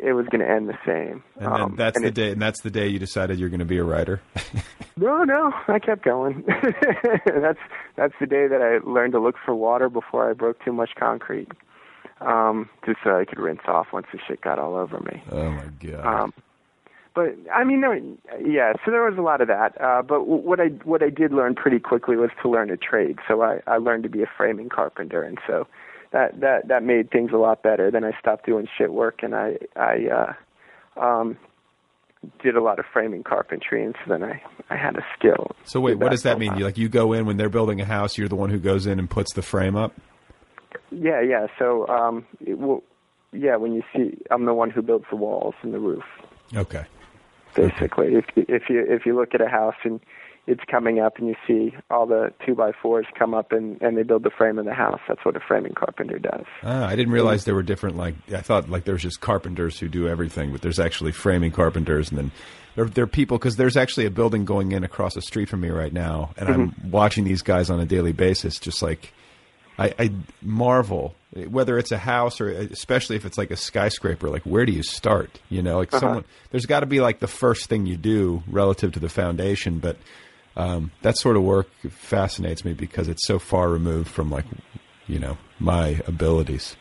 [0.00, 1.22] it was going to end the same.
[1.36, 2.30] And um, that's and the it- day.
[2.32, 4.20] And that's the day you decided you're going to be a writer.
[5.00, 6.42] No, no, I kept going.
[7.24, 7.60] that's
[7.94, 10.90] that's the day that I learned to look for water before I broke too much
[10.98, 11.46] concrete,
[12.20, 15.22] um, just so I could rinse off once the shit got all over me.
[15.30, 16.04] oh my god.
[16.22, 16.32] Um,
[17.14, 17.96] but I mean, there,
[18.44, 18.72] yeah.
[18.84, 19.80] So there was a lot of that.
[19.80, 22.76] Uh, but w- what I what I did learn pretty quickly was to learn a
[22.76, 23.20] trade.
[23.28, 25.68] So I I learned to be a framing carpenter, and so
[26.12, 27.90] that that that made things a lot better.
[27.90, 30.34] Then I stopped doing shit work, and I I
[30.98, 31.36] uh, um,
[32.42, 35.52] did a lot of framing carpentry, and so then I I had a skill.
[35.64, 36.56] So wait, what does that mean?
[36.56, 38.86] You like you go in when they're building a house, you're the one who goes
[38.86, 39.92] in and puts the frame up.
[40.90, 41.46] Yeah, yeah.
[41.58, 42.82] So um, it will,
[43.32, 43.56] yeah.
[43.56, 46.04] When you see, I'm the one who builds the walls and the roof.
[46.54, 46.84] Okay.
[47.54, 48.14] basically.
[48.14, 50.00] If if you if you look at a house and
[50.48, 53.96] it's coming up and you see all the two by fours come up and and
[53.96, 56.46] they build the frame of the house, that's what a framing carpenter does.
[56.62, 57.96] Ah, I didn't realize there were different.
[57.96, 61.52] Like I thought, like there was just carpenters who do everything, but there's actually framing
[61.52, 62.32] carpenters, and then
[62.74, 65.60] there, there are people because there's actually a building going in across the street from
[65.60, 68.58] me right now, and I'm watching these guys on a daily basis.
[68.58, 69.12] Just like
[69.78, 71.14] I, I marvel
[71.46, 74.30] whether it's a house or especially if it's like a skyscraper.
[74.30, 75.38] Like where do you start?
[75.50, 78.92] You know, like someone there's got to be like the first thing you do relative
[78.92, 79.98] to the foundation, but.
[80.58, 84.44] Um, that sort of work fascinates me because it's so far removed from like,
[85.06, 86.76] you know, my abilities.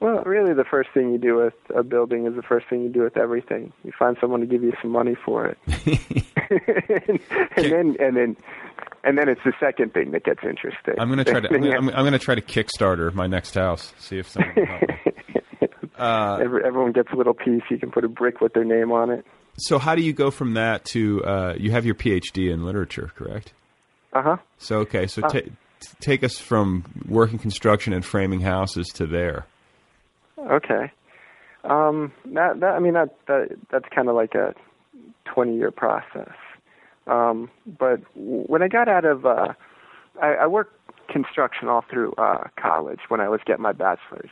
[0.00, 2.90] Well, really, the first thing you do with a building is the first thing you
[2.90, 3.72] do with everything.
[3.84, 7.20] You find someone to give you some money for it, and,
[7.56, 8.36] and then and then
[9.04, 10.94] and then it's the second thing that gets interesting.
[10.98, 11.48] I'm gonna try to.
[11.48, 13.94] I'm gonna, I'm, I'm gonna try to Kickstarter my next house.
[13.98, 14.52] See if someone.
[14.56, 15.12] Will help me.
[15.96, 17.62] Uh, Every, everyone gets a little piece.
[17.70, 19.24] You can put a brick with their name on it.
[19.56, 23.10] So how do you go from that to uh, you have your PhD in literature,
[23.14, 23.52] correct?
[24.12, 24.36] Uh huh.
[24.58, 25.52] So okay, so ta- t-
[26.00, 29.46] take us from working construction and framing houses to there.
[30.38, 30.90] Okay.
[31.64, 34.54] Um, that, that I mean that, that that's kind of like a
[35.32, 36.34] 20 year process.
[37.06, 39.54] Um, but when I got out of, uh,
[40.20, 40.74] I, I worked
[41.08, 44.30] construction all through uh, college when I was getting my bachelor's,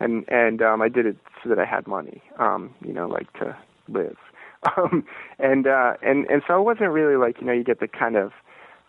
[0.00, 3.32] and and um, I did it so that I had money, um, you know, like
[3.34, 3.56] to
[3.88, 4.16] live.
[4.76, 5.04] Um,
[5.40, 8.14] and uh, and and so I wasn't really like you know you get the kind
[8.14, 8.30] of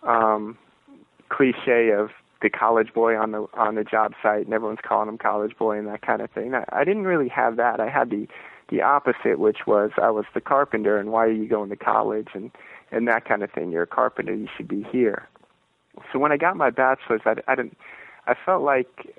[0.03, 0.55] um,
[1.29, 2.09] cliche of
[2.43, 5.79] the college boy on the on the job site and everyone's calling him college boy
[5.79, 6.53] and that kind of thing.
[6.53, 7.79] I, I didn't really have that.
[7.79, 8.27] I had the
[8.69, 12.27] the opposite, which was I was the carpenter and why are you going to college
[12.35, 12.51] and
[12.91, 13.71] and that kind of thing.
[13.71, 15.27] You're a carpenter, you should be here.
[16.11, 17.77] So when I got my bachelor's, I, I didn't.
[18.25, 19.13] I felt like,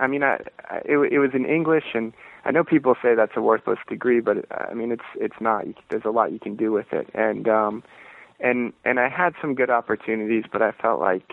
[0.00, 0.38] I mean, I,
[0.70, 2.12] I it, it was in English, and
[2.44, 5.66] I know people say that's a worthless degree, but I mean, it's it's not.
[5.90, 7.82] There's a lot you can do with it, and um,
[8.40, 11.32] and and I had some good opportunities, but I felt like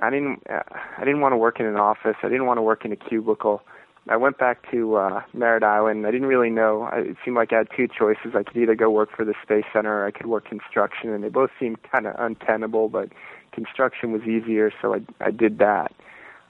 [0.00, 0.62] I didn't uh,
[0.98, 2.16] I didn't want to work in an office.
[2.22, 3.62] I didn't want to work in a cubicle.
[4.08, 6.06] I went back to uh, Merritt Island.
[6.06, 6.82] I didn't really know.
[6.82, 8.36] I, it seemed like I had two choices.
[8.36, 11.24] I could either go work for the Space Center or I could work construction, and
[11.24, 12.88] they both seemed kind of untenable.
[12.88, 13.08] But
[13.52, 15.92] construction was easier, so I I did that.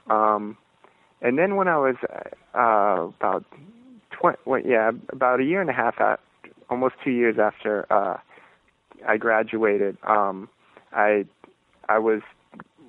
[0.09, 0.57] Um,
[1.21, 1.95] and then when I was
[2.53, 3.45] uh, about
[4.11, 6.19] twenty, well, yeah, about a year and a half, at,
[6.69, 8.17] almost two years after uh,
[9.07, 10.49] I graduated, um,
[10.93, 11.25] I
[11.89, 12.21] I was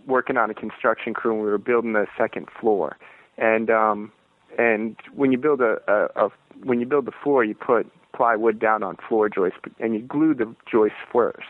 [0.07, 2.97] working on a construction crew and we were building the second floor.
[3.37, 4.11] And um
[4.59, 6.31] and when you build a, a, a
[6.64, 10.35] when you build the floor you put plywood down on floor joists and you glue
[10.35, 11.47] the joists first.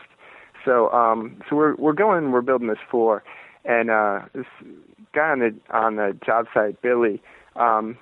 [0.65, 3.23] So um so we're we're going we're building this floor
[3.65, 4.45] and uh this
[5.13, 7.21] guy on the on the job site, Billy,
[7.55, 7.97] um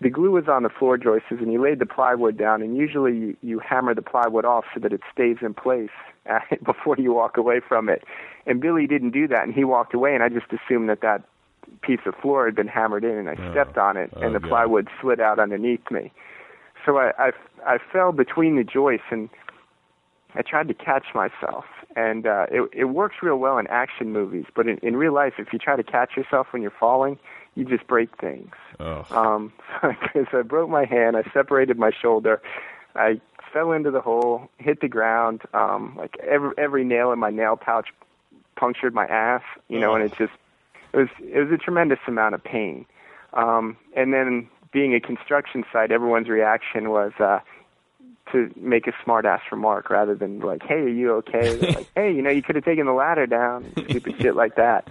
[0.00, 3.16] the glue was on the floor joists and he laid the plywood down and usually
[3.16, 5.90] you, you hammer the plywood off so that it stays in place
[6.64, 8.02] before you walk away from it.
[8.46, 11.22] And Billy didn't do that and he walked away and I just assumed that that
[11.82, 13.50] piece of floor had been hammered in and I Oh.
[13.50, 14.48] stepped on it Oh, and the God.
[14.48, 16.12] plywood slid out underneath me.
[16.84, 17.30] So I, I
[17.66, 19.28] I fell between the joists and
[20.34, 21.64] I tried to catch myself,
[21.96, 24.46] and uh, it it works real well in action movies.
[24.54, 27.18] But in, in real life, if you try to catch yourself when you're falling,
[27.54, 28.52] you just break things.
[28.78, 29.52] Oh, Um,
[30.30, 31.16] so I broke my hand.
[31.16, 32.40] I separated my shoulder.
[32.94, 33.20] I
[33.52, 35.42] fell into the hole, hit the ground.
[35.52, 37.88] Um, like every every nail in my nail pouch
[38.56, 39.42] punctured my ass.
[39.68, 40.32] You know, and it just
[40.92, 42.86] it was it was a tremendous amount of pain.
[43.32, 47.40] Um, and then being a construction site, everyone's reaction was uh,
[48.32, 52.12] to make a smart ass remark rather than like, "Hey, are you okay?" Like, "Hey,
[52.12, 54.88] you know, you could have taken the ladder down," and stupid shit like that.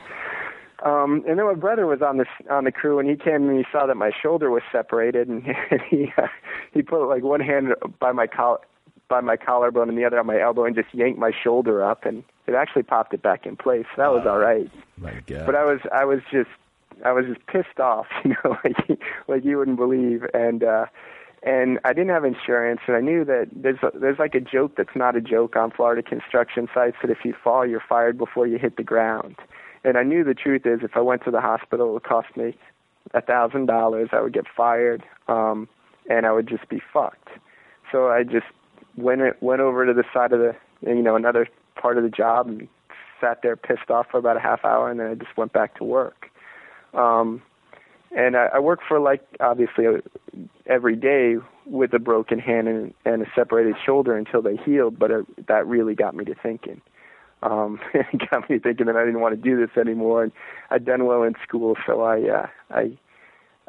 [0.83, 3.57] Um, and then my brother was on the on the crew, and he came and
[3.57, 5.43] he saw that my shoulder was separated, and
[5.89, 6.27] he uh,
[6.73, 8.59] he put like one hand by my collar
[9.09, 12.05] by my collarbone and the other on my elbow, and just yanked my shoulder up,
[12.05, 13.87] and it actually popped it back in place.
[13.97, 14.69] That was all right.
[14.97, 15.45] my God.
[15.45, 16.49] But I was I was just
[17.03, 20.85] I was just pissed off, you know, like like you wouldn't believe, and uh,
[21.43, 24.73] and I didn't have insurance, and I knew that there's a, there's like a joke
[24.75, 28.45] that's not a joke on Florida construction sites that if you fall, you're fired before
[28.45, 29.35] you hit the ground.
[29.83, 32.35] And I knew the truth is, if I went to the hospital, it would cost
[32.35, 32.57] me
[33.13, 34.09] a thousand dollars.
[34.11, 35.69] I would get fired, um,
[36.09, 37.29] and I would just be fucked.
[37.91, 38.47] So I just
[38.97, 42.47] went went over to the side of the you know another part of the job
[42.47, 42.67] and
[43.21, 45.77] sat there pissed off for about a half hour, and then I just went back
[45.77, 46.27] to work.
[46.93, 47.41] Um,
[48.15, 49.99] and I, I worked for like obviously uh,
[50.65, 51.35] every day
[51.65, 54.97] with a broken hand and, and a separated shoulder until they healed.
[54.97, 56.81] But it, that really got me to thinking.
[57.43, 60.23] Um, it got me thinking that I didn't want to do this anymore.
[60.23, 60.31] And
[60.69, 62.97] I'd done well in school, so I uh, I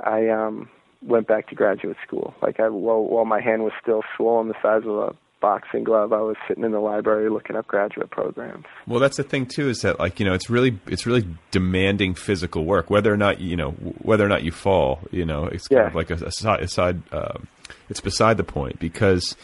[0.03, 0.69] I um,
[1.03, 2.35] went back to graduate school.
[2.43, 6.13] Like I while while my hand was still swollen the size of a boxing glove,
[6.13, 8.67] I was sitting in the library looking up graduate programs.
[8.87, 12.15] Well, that's the thing too is that like you know it's really it's really demanding
[12.15, 13.71] physical work whether or not you know
[14.03, 15.87] whether or not you fall you know it's kind Yeah.
[15.89, 17.47] of like a, a side, a side um,
[17.89, 19.37] it's beside the point because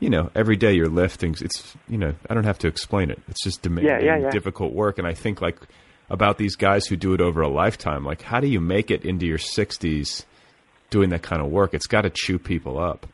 [0.00, 3.20] you know every day you're lifting it's you know I don't have to explain it
[3.28, 4.30] it's just demanding yeah, yeah.
[4.30, 5.58] difficult work and I think like
[6.10, 9.04] about these guys who do it over a lifetime like how do you make it
[9.04, 10.24] into your 60s
[10.90, 13.06] doing that kind of work it's got to chew people up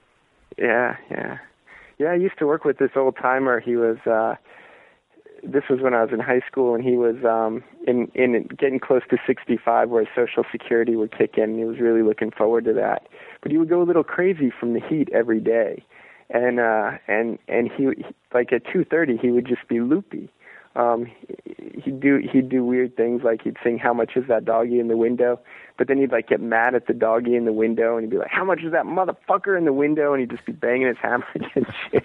[0.56, 1.38] Yeah, yeah.
[1.98, 3.60] Yeah, I used to work with this old timer.
[3.60, 4.36] He was uh
[5.44, 8.78] this was when I was in high school and he was um in in getting
[8.80, 11.44] close to 65 where social security would kick in.
[11.44, 13.08] and He was really looking forward to that.
[13.42, 15.84] But he would go a little crazy from the heat every day.
[16.30, 17.88] And uh and and he
[18.32, 20.30] like at 2:30 he would just be loopy.
[20.78, 21.06] Um,
[21.44, 24.78] he- he'd do he'd do weird things like he'd sing "How much is that doggy
[24.78, 25.40] in the window,"
[25.76, 28.16] but then he'd like get mad at the doggy in the window, and he'd be
[28.16, 30.96] like, "How much is that motherfucker in the window?" And he'd just be banging his
[31.02, 32.04] hammer against shit.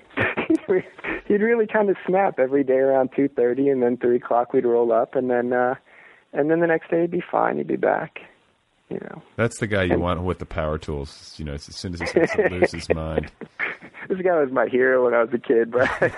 [1.27, 4.65] he'd really kind of snap every day around two thirty, and then three o'clock we'd
[4.65, 5.75] roll up, and then uh,
[6.33, 7.57] and then the next day he'd be fine.
[7.57, 8.19] He'd be back.
[8.89, 11.33] You know, That's the guy you And- want with the power tools.
[11.37, 13.31] You know, as soon as he starts to lose his mind.
[14.09, 16.09] this guy was my hero when I was a kid, but I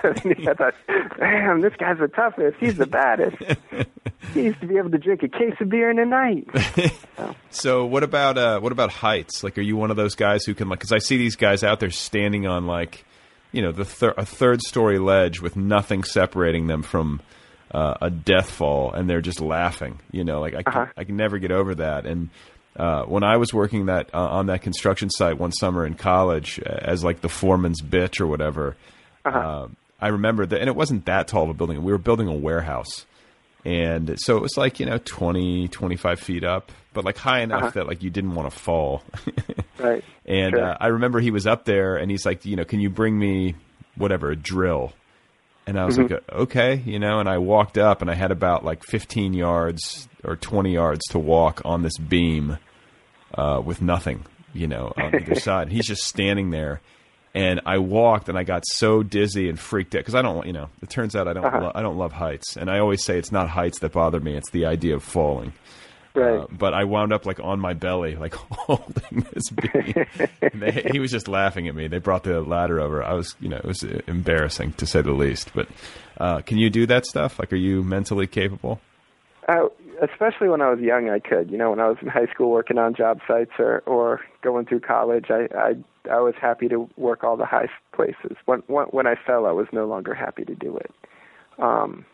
[0.54, 0.74] thought,
[1.18, 2.58] damn, this guy's the toughest.
[2.60, 3.36] He's the baddest.
[4.34, 6.48] he used to be able to drink a case of beer in a night.
[7.50, 9.42] So what about uh, what about heights?
[9.42, 10.78] Like, are you one of those guys who can like?
[10.80, 13.04] Because I see these guys out there standing on like,
[13.52, 17.22] you know, the thir- a third story ledge with nothing separating them from
[17.70, 20.00] uh, a death fall, and they're just laughing.
[20.10, 20.92] You know, like I can, Uh-huh.
[20.96, 22.04] I can never get over that.
[22.06, 22.28] And
[22.76, 26.60] uh, when I was working that uh, on that construction site one summer in college
[26.64, 28.76] uh, as like the foreman's bitch or whatever,
[29.24, 29.68] uh,
[30.00, 31.82] I remember that, and it wasn't that tall of a building.
[31.82, 33.06] We were building a warehouse.
[33.64, 37.74] And so it was like you know 20 25 feet up but like high enough
[37.74, 39.02] that like you didn't want to fall.
[39.78, 40.02] Right.
[40.24, 40.64] and Sure.
[40.70, 43.18] uh, i remember he was up there and he's like you know can you bring
[43.18, 43.56] me
[43.96, 44.92] whatever a drill?
[45.66, 48.64] And i was like okay you know and i walked up and i had about
[48.64, 52.56] like 15 yards or 20 yards to walk on this beam
[53.34, 56.80] uh, with nothing you know on either side and he's just standing there
[57.36, 60.54] and I walked and I got so dizzy and freaked out because I don't, you
[60.54, 63.18] know, it turns out I don't, lo- I don't love heights, and I always say
[63.18, 65.52] it's not heights that bother me; it's the idea of falling.
[66.14, 66.40] Right.
[66.40, 70.06] Uh, but I wound up like on my belly, like holding this beam.
[70.40, 71.88] And they, he was just laughing at me.
[71.88, 73.02] They brought the ladder over.
[73.02, 75.52] I was, you know, it was uh, embarrassing to say the least.
[75.54, 75.68] But
[76.18, 77.38] uh, can you do that stuff?
[77.38, 78.80] Like, are you mentally capable?
[79.46, 79.66] Uh,
[80.02, 81.50] especially when I was young, I could.
[81.50, 84.66] You know, when I was in high school working on job sites or or going
[84.66, 85.74] through college, I I
[86.10, 88.36] I was happy to work all the high places.
[88.44, 90.90] When when, when I fell, I was no longer happy to do it.
[91.58, 92.04] Um,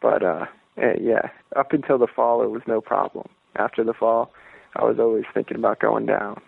[0.00, 0.46] but uh,
[0.76, 3.28] eh, yeah, up until the fall, it was no problem.
[3.56, 4.32] After the fall,
[4.76, 6.40] I was always thinking about going down.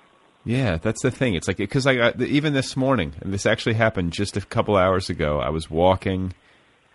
[0.45, 1.35] Yeah, that's the thing.
[1.35, 5.11] It's like because I even this morning, and this actually happened just a couple hours
[5.11, 5.39] ago.
[5.39, 6.33] I was walking,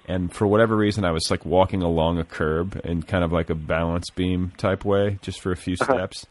[0.07, 3.49] and for whatever reason, I was like walking along a curb in kind of like
[3.49, 6.25] a balance beam type way, just for a few steps.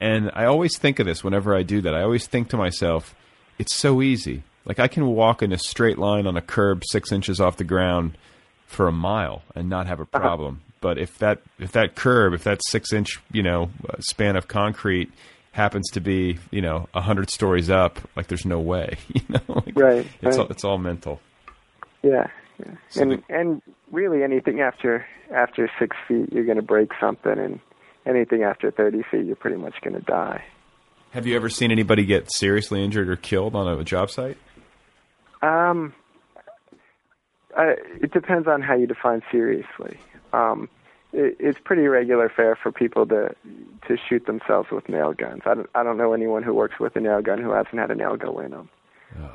[0.00, 1.94] And I always think of this whenever I do that.
[1.94, 3.14] I always think to myself,
[3.58, 4.42] it's so easy.
[4.66, 7.64] Like I can walk in a straight line on a curb six inches off the
[7.64, 8.18] ground
[8.66, 10.60] for a mile and not have a problem.
[10.80, 14.48] But if that if that curb, if that six inch you know uh, span of
[14.48, 15.10] concrete
[15.52, 18.98] happens to be you know a hundred stories up, like there's no way.
[19.14, 20.38] You know, like, Right, It's right.
[20.38, 21.20] all it's all mental.
[22.02, 22.26] Yeah,
[22.58, 22.72] yeah.
[22.88, 27.38] So and the- and really anything after after six feet, you're going to break something,
[27.38, 27.60] and
[28.06, 30.44] anything after thirty feet, you're pretty much going to die.
[31.10, 34.36] Have you ever seen anybody get seriously injured or killed on a job site?
[35.42, 35.94] Um,
[37.56, 39.98] I, it depends on how you define seriously.
[40.32, 40.68] Um,
[41.12, 43.34] it, it's pretty regular fare for people to
[43.88, 45.42] to shoot themselves with nail guns.
[45.46, 47.90] I don't, I don't know anyone who works with a nail gun who hasn't had
[47.90, 48.68] a nail go in them.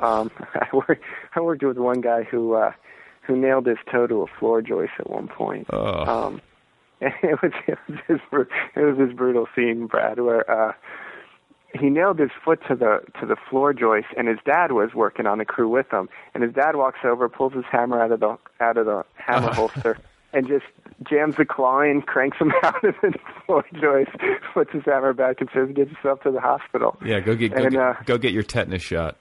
[0.02, 1.04] Um, I worked
[1.36, 2.74] I worked with one guy who uh,
[3.22, 5.68] who nailed his toe to a floor joist at one point.
[5.72, 6.28] Oh.
[6.28, 6.42] Um,
[7.02, 8.20] it was it was this
[8.76, 10.74] it was this brutal scene, Brad, where uh,
[11.80, 15.26] he nailed his foot to the to the floor joist, and his dad was working
[15.26, 16.10] on the crew with him.
[16.34, 19.54] And his dad walks over, pulls his hammer out of the out of the hammer
[19.54, 19.98] holster,
[20.34, 20.66] and just
[21.10, 23.14] jams the claw in, cranks him out of the
[23.46, 24.12] floor joist,
[24.54, 27.64] puts his hammer back, and says, "Get yourself to the hospital." Yeah, go get go,
[27.64, 29.18] And, get, uh, go get your tetanus shot.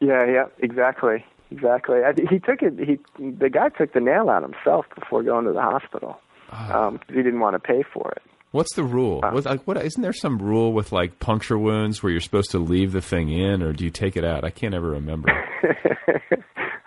[0.00, 1.24] Yeah, yeah, exactly,
[1.54, 1.98] exactly.
[2.04, 2.74] I, he took it.
[2.78, 2.98] He
[3.38, 6.18] the guy took the nail out himself before going to the hospital
[6.50, 8.22] because he didn't want to pay for it.
[8.52, 9.20] What's the rule?
[9.24, 12.52] Uh, What, like, what isn't there some rule with like puncture wounds where you're supposed
[12.52, 14.44] to leave the thing in, or do you take it out?
[14.44, 15.28] I can't ever remember.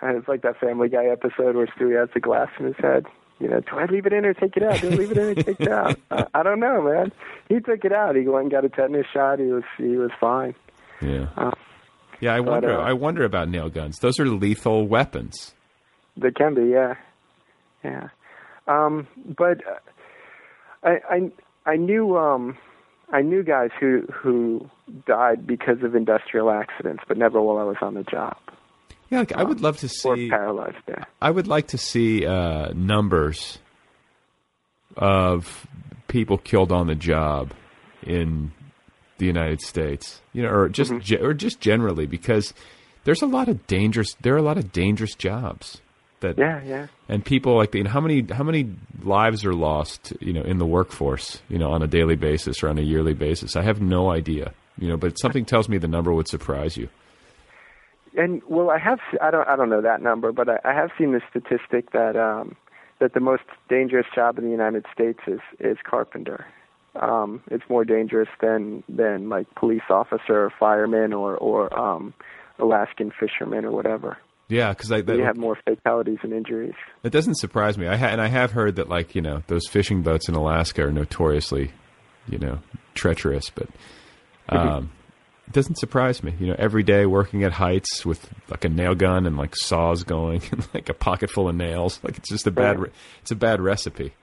[0.00, 3.04] It's like that Family Guy episode where Stewie has the glass in his head.
[3.40, 4.80] You know, do I leave it in or take it out?
[4.80, 5.98] Do I leave it in or take it out?
[6.10, 7.12] I, I don't know, man.
[7.48, 8.16] He took it out.
[8.16, 9.38] He went and got a tetanus shot.
[9.38, 10.54] He was he was fine.
[11.02, 11.50] Yeah, Uh,
[12.20, 12.34] yeah.
[12.34, 12.78] I wonder.
[12.78, 13.98] uh, I wonder about nail guns.
[13.98, 15.54] Those are lethal weapons.
[16.16, 16.94] They can be, yeah,
[17.84, 18.08] yeah.
[18.66, 19.06] Um,
[19.36, 19.78] but uh,
[20.82, 21.30] I I
[21.72, 22.56] I knew um
[23.12, 24.68] I knew guys who who
[25.06, 28.36] died because of industrial accidents, but never while I was on the job
[29.10, 30.28] Yeah, like, I would love to or see.
[30.28, 31.06] paralyzed there.
[31.22, 33.58] I would like to see uh, numbers
[34.96, 35.66] of
[36.08, 37.52] people killed on the job
[38.02, 38.52] in
[39.18, 40.20] the United States.
[40.32, 42.54] You know, or just ge- or just generally because
[43.04, 44.14] there's a lot of dangerous.
[44.20, 45.80] There are a lot of dangerous jobs
[46.20, 46.86] that Yeah, yeah.
[47.08, 50.58] and people like you know how many how many lives are lost you know in
[50.58, 53.80] the workforce you know on a daily basis or on a yearly basis i have
[53.80, 56.88] no idea you know but something tells me the number would surprise you
[58.16, 60.90] And well, I have I don't I don't know that number, but I, I have
[60.98, 62.56] seen the statistic that um,
[62.98, 66.46] that the most dangerous job in the United States is is carpenter.
[66.94, 72.14] Um, it's more dangerous than than like police officer or fireman or or um,
[72.58, 74.16] Alaskan fisherman or whatever.
[74.48, 76.72] Yeah, because I that, You have more fatalities and injuries.
[77.04, 77.86] it doesn't surprise me.
[77.86, 80.84] I ha- and I have heard that like you know those fishing boats in Alaska
[80.84, 81.70] are notoriously,
[82.28, 82.58] you know,
[82.94, 83.68] treacherous, but
[84.48, 84.90] um,
[85.46, 86.34] it doesn't surprise me.
[86.40, 90.02] You know, every day working at heights with like a nail gun and like saws
[90.04, 92.00] going and like a pocket full of nails.
[92.02, 92.78] Like it's just a bad.
[92.80, 92.88] Right.
[92.88, 94.14] Re- it's a bad recipe.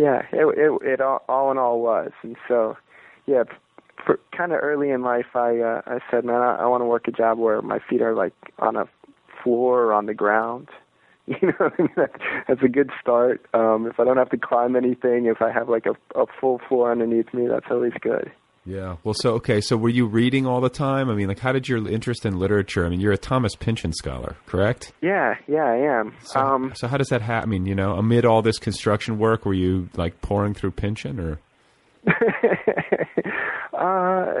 [0.00, 2.74] Yeah, it it, it all, all in all was, and so
[3.26, 3.44] yeah,
[4.34, 7.06] kind of early in life, I uh, I said, man, I, I want to work
[7.06, 8.86] a job where my feet are like on a
[9.44, 10.68] floor or on the ground.
[11.26, 11.90] You know, I mean?
[11.96, 12.10] that,
[12.48, 13.46] that's a good start.
[13.54, 16.60] Um, if I don't have to climb anything, if I have like a, a full
[16.66, 18.32] floor underneath me, that's always good.
[18.64, 18.96] Yeah.
[19.04, 19.60] Well, so okay.
[19.60, 21.08] So were you reading all the time?
[21.08, 22.84] I mean, like, how did your interest in literature?
[22.84, 24.92] I mean, you're a Thomas Pynchon scholar, correct?
[25.00, 26.14] Yeah, yeah, I am.
[26.24, 27.48] So, um, so how does that happen?
[27.48, 31.18] I mean, you know, amid all this construction work, were you like pouring through Pynchon
[31.18, 31.38] or?
[33.72, 34.34] uh,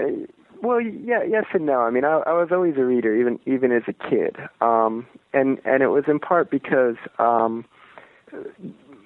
[0.62, 1.80] well, yeah, yes and no.
[1.80, 5.58] I mean, I, I was always a reader, even even as a kid, um, and
[5.64, 7.64] and it was in part because um,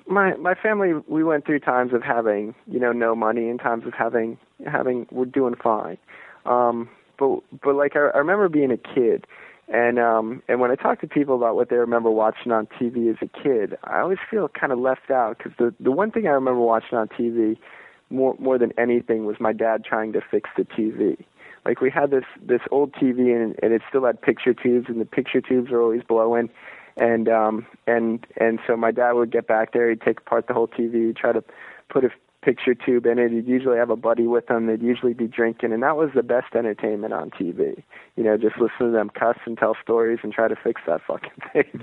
[0.06, 3.86] my my family we went through times of having you know no money and times
[3.86, 5.98] of having having we're doing fine,
[6.46, 6.88] um,
[7.18, 9.26] but but like I, I remember being a kid.
[9.66, 13.10] And um and when I talk to people about what they remember watching on TV
[13.10, 16.26] as a kid, I always feel kind of left out because the the one thing
[16.26, 17.56] I remember watching on TV
[18.10, 21.16] more more than anything was my dad trying to fix the TV.
[21.64, 25.00] Like we had this this old TV and and it still had picture tubes and
[25.00, 26.50] the picture tubes were always blowing
[26.96, 30.54] and um and and so my dad would get back there, he'd take apart the
[30.54, 31.42] whole TV, try to
[31.88, 32.10] put a
[32.42, 33.32] picture tube in it.
[33.32, 34.66] He'd usually have a buddy with him.
[34.66, 37.82] They'd usually be drinking, and that was the best entertainment on TV.
[38.16, 41.00] You know, just listen to them cuss and tell stories and try to fix that
[41.06, 41.80] fucking thing.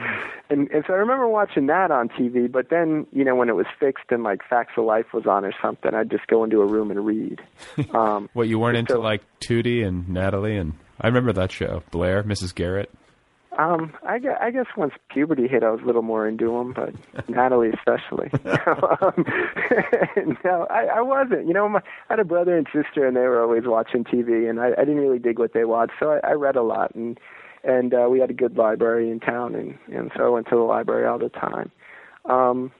[0.51, 2.49] And and so I remember watching that on TV.
[2.51, 5.45] But then, you know, when it was fixed and like Facts of Life was on
[5.45, 7.41] or something, I'd just go into a room and read.
[7.95, 11.81] Um, What you weren't into so- like Tootie and Natalie and I remember that show,
[11.89, 12.53] Blair, Mrs.
[12.53, 12.91] Garrett.
[13.61, 16.73] Um, I guess, I guess once puberty hit, I was a little more into them,
[16.73, 16.95] but
[17.29, 18.31] Natalie especially.
[19.01, 19.23] um,
[20.43, 21.47] no, I, I wasn't.
[21.47, 24.49] You know, my, I had a brother and sister, and they were always watching TV,
[24.49, 26.95] and I, I didn't really dig what they watched, so I, I read a lot,
[26.95, 27.19] and
[27.63, 30.55] and uh, we had a good library in town, and and so I went to
[30.55, 31.71] the library all the time.
[32.25, 32.71] Um,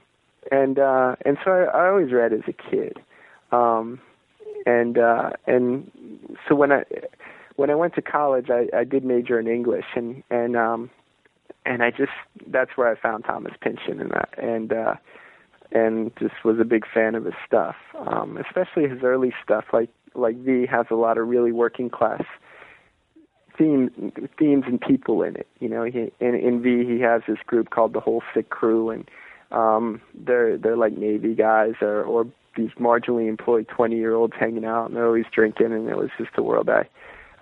[0.50, 2.98] and uh, and so I, I always read as a kid.
[3.52, 4.00] Um,
[4.66, 5.90] and uh, and
[6.48, 6.84] so when I
[7.56, 10.90] when I went to college, I, I did major in English, and and um,
[11.64, 12.12] and I just
[12.46, 14.94] that's where I found Thomas Pynchon and that, and uh,
[15.70, 19.66] and just was a big fan of his stuff, um, especially his early stuff.
[19.72, 22.22] Like like V has a lot of really working class
[23.56, 23.90] themes
[24.38, 25.46] themes and people in it.
[25.60, 28.90] You know, he in in V he has this group called the Whole Sick Crew,
[28.90, 29.10] and
[29.50, 32.26] um, they're they're like Navy guys or or
[32.56, 36.10] these marginally employed twenty year olds hanging out, and they're always drinking, and it was
[36.18, 36.88] just a world I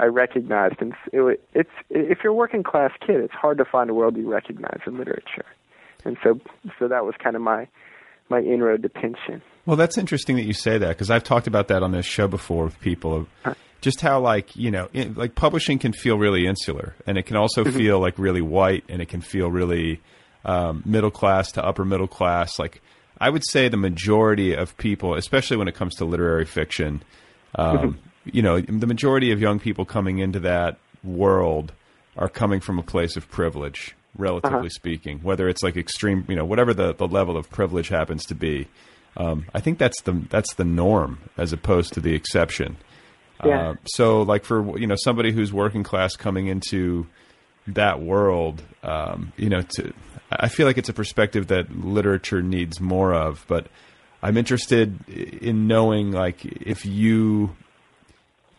[0.00, 0.76] I recognized.
[0.80, 4.16] And it, it's if you're a working class kid, it's hard to find a world
[4.16, 5.46] you recognize in literature,
[6.04, 6.40] and so
[6.78, 7.68] so that was kind of my
[8.30, 9.42] my inroad to Pynchon.
[9.66, 12.26] Well, that's interesting that you say that because I've talked about that on this show
[12.26, 16.94] before with people of just how like you know like publishing can feel really insular
[17.06, 20.00] and it can also feel like really white and it can feel really
[20.44, 22.58] um, middle class to upper middle class.
[22.58, 22.80] Like
[23.20, 27.02] I would say the majority of people, especially when it comes to literary fiction,
[27.54, 31.72] um, you know, the majority of young people coming into that world
[32.16, 35.20] are coming from a place of privilege, relatively speaking.
[35.22, 38.68] Whether it's like extreme, you know, whatever the, the level of privilege happens to be.
[39.16, 42.76] Um, I think that's the that's the norm as opposed to the exception.
[43.44, 43.70] Yeah.
[43.70, 47.06] Uh, so, like for you know somebody who's working class coming into
[47.66, 49.92] that world, um, you know, to
[50.30, 53.44] I feel like it's a perspective that literature needs more of.
[53.48, 53.66] But
[54.22, 57.56] I'm interested in knowing, like, if you,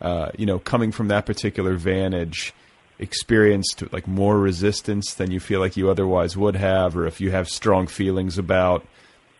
[0.02, 2.52] uh, you know, coming from that particular vantage,
[2.98, 7.30] experienced like more resistance than you feel like you otherwise would have, or if you
[7.30, 8.84] have strong feelings about,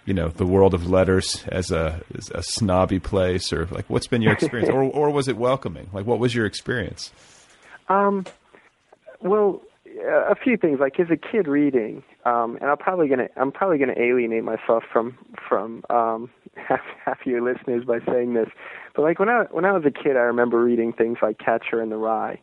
[0.06, 4.06] you know, the world of letters as a as a snobby place, or like what's
[4.06, 5.90] been your experience, or or was it welcoming?
[5.92, 7.12] Like, what was your experience?
[7.88, 8.24] Um,
[9.20, 9.62] well,
[10.00, 10.80] a few things.
[10.80, 14.84] Like as a kid reading, um, and I'm probably gonna I'm probably gonna alienate myself
[14.92, 18.48] from from um, half half your listeners by saying this,
[18.94, 21.80] but like when I when I was a kid, I remember reading things like Catcher
[21.82, 22.40] in the Rye,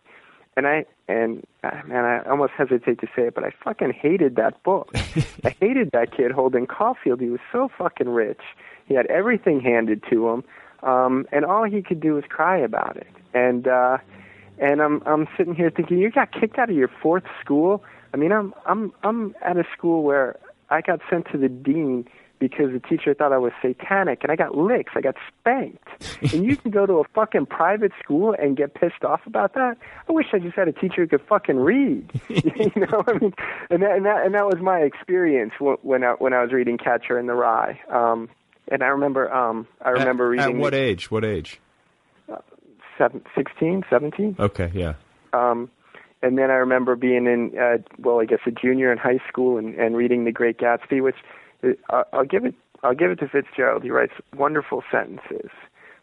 [0.58, 4.36] and I and uh, man, I almost hesitate to say it, but I fucking hated
[4.36, 4.92] that book.
[5.44, 7.22] I hated that kid Holden Caulfield.
[7.22, 8.42] He was so fucking rich.
[8.86, 10.44] He had everything handed to him,
[10.82, 13.08] um, and all he could do was cry about it.
[13.34, 13.98] And uh,
[14.60, 17.84] and I'm I'm sitting here thinking, you got kicked out of your fourth school.
[18.14, 20.40] I mean, I'm I'm I'm at a school where
[20.70, 22.08] I got sent to the dean
[22.40, 24.94] because the teacher thought I was satanic, and I got licks.
[24.96, 25.88] I got spanked.
[26.34, 29.78] and you can go to a fucking private school and get pissed off about that.
[30.08, 32.10] I wish I just had a teacher who could fucking read.
[32.30, 33.34] you know, I mean,
[33.70, 36.78] and that and that and that was my experience when I when I was reading
[36.78, 37.80] Catcher in the Rye.
[37.92, 38.30] Um,
[38.72, 41.10] and I remember, um, I remember at, reading At what age?
[41.10, 41.60] What age?
[43.00, 44.36] seven, 16, 17.
[44.38, 44.94] Okay, yeah.
[45.34, 45.72] Um,
[46.22, 49.58] and then I remember being in, uh, well, I guess a junior in high school
[49.58, 51.16] and, and reading The Great Gatsby, which
[51.90, 53.84] I'll give it, I'll give it to Fitzgerald.
[53.84, 55.52] He writes wonderful sentences,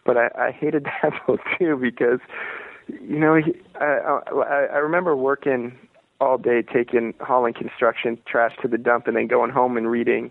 [0.04, 2.20] but I, I hated that book too because,
[2.88, 5.78] you know, he, I, I, I remember working
[6.20, 10.30] all day, taking hauling construction trash to the dump, and then going home and reading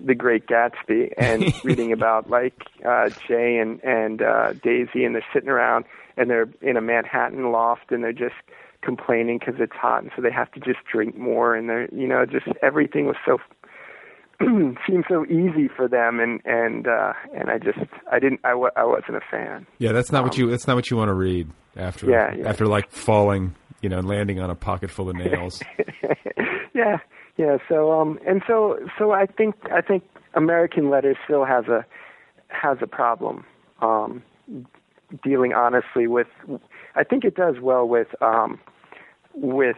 [0.00, 5.26] the Great Gatsby and reading about like uh, Jay and and uh, Daisy, and they're
[5.32, 5.84] sitting around
[6.16, 8.34] and they're in a Manhattan loft and they're just
[8.82, 12.06] complaining because it's hot, and so they have to just drink more, and they're you
[12.06, 13.38] know just everything was so
[14.86, 17.78] seemed so easy for them, and and uh, and I just
[18.10, 19.66] I didn't I, w- I wasn't a fan.
[19.78, 22.48] Yeah, that's not what you that's not what you want to read after Yeah, yeah.
[22.48, 25.62] after like falling, you know, and landing on a pocket full of nails.
[26.74, 26.98] yeah,
[27.36, 27.56] yeah.
[27.68, 31.84] So um, and so so I think I think American Letters still has a
[32.48, 33.44] has a problem
[33.80, 34.22] um,
[35.24, 36.28] dealing honestly with.
[36.94, 38.58] I think it does well with um,
[39.34, 39.76] with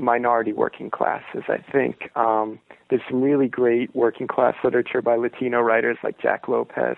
[0.00, 1.44] minority working classes.
[1.48, 6.48] I think um, there's some really great working class literature by Latino writers like Jack
[6.48, 6.96] Lopez.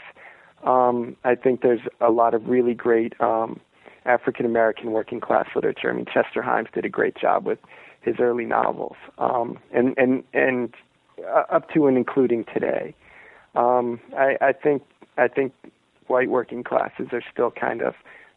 [0.65, 3.61] Um, I think there's a lot of really great um,
[4.05, 5.91] African American working class literature.
[5.91, 7.59] I mean, Chester Himes did a great job with
[8.01, 10.75] his early novels, um, and and and
[11.27, 12.95] uh, up to and including today.
[13.55, 14.83] Um, I, I think
[15.19, 15.53] I think
[16.07, 17.95] white working classes are still kind of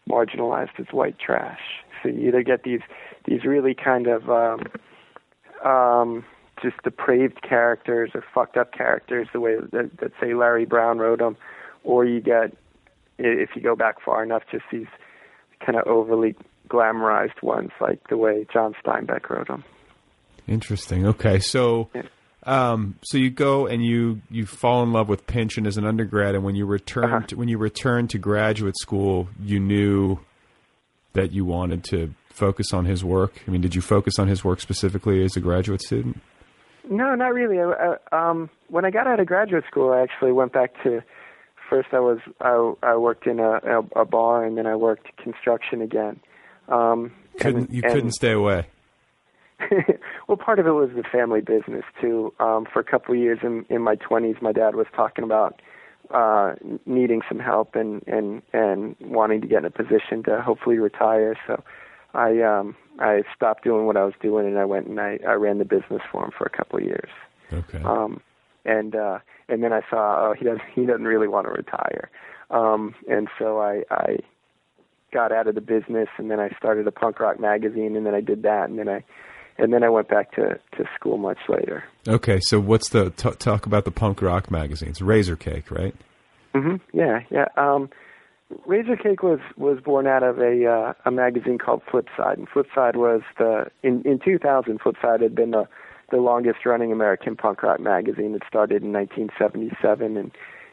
[0.10, 1.60] marginalized as white trash.
[2.04, 2.82] So you either get these
[3.26, 4.62] these really kind of um,
[5.70, 6.26] um,
[6.62, 11.20] just depraved characters or fucked up characters, the way that, that say Larry Brown wrote
[11.20, 11.36] them,
[11.84, 12.52] or you get,
[13.20, 14.88] i- if you go back far enough, just these
[15.66, 16.36] kind of overly
[16.70, 19.64] glamorized ones, like the way John Steinbeck wrote them.
[20.48, 21.06] Interesting.
[21.08, 22.04] Okay, so Yeah.
[22.46, 26.36] Um, so you go and you you fall in love with Pynchon as an undergrad,
[26.36, 27.26] and when you return Uh-huh.
[27.28, 30.20] to, when you returned to graduate school, you knew
[31.14, 33.42] that you wanted to focus on his work.
[33.48, 36.22] I mean, did you focus on his work specifically as a graduate student?
[36.90, 37.60] No, not really.
[37.60, 41.02] I, I, um, when I got out of graduate school, I actually went back to.
[41.70, 45.16] First, I was I, I worked in a, a, a bar, and then I worked
[45.18, 46.20] construction again.
[46.68, 48.68] Um, Couldn't and- you couldn't stay away?
[50.28, 52.34] well, part of it was the family business too.
[52.40, 55.62] Um, for a couple of years in in my twenties, my dad was talking about
[56.12, 56.54] uh,
[56.86, 61.36] needing some help and and and wanting to get in a position to hopefully retire.
[61.48, 61.64] So
[62.14, 65.34] I um, I stopped doing what I was doing and I went and I, I
[65.34, 67.10] ran the business for him for a couple of years.
[67.52, 67.82] Okay.
[67.84, 68.22] Um,
[68.66, 72.10] and uh, and then I saw oh he doesn't he doesn't really want to retire.
[72.50, 74.18] Um, and so I I
[75.14, 78.14] got out of the business and then I started a punk rock magazine and then
[78.14, 79.04] I did that and then I
[79.58, 81.84] and then I went back to to school much later.
[82.08, 85.02] Okay, so what's the t- talk about the punk rock magazines?
[85.02, 85.96] Razor Cake, right?
[86.54, 87.46] hmm Yeah, yeah.
[87.58, 87.90] Um,
[88.66, 92.96] Razor Cake was was born out of a uh, a magazine called Flipside, and Flipside
[92.96, 94.80] was the in in 2000.
[94.80, 95.68] Flipside had been the
[96.12, 98.36] the longest running American punk rock magazine.
[98.36, 100.32] It started in 1977, and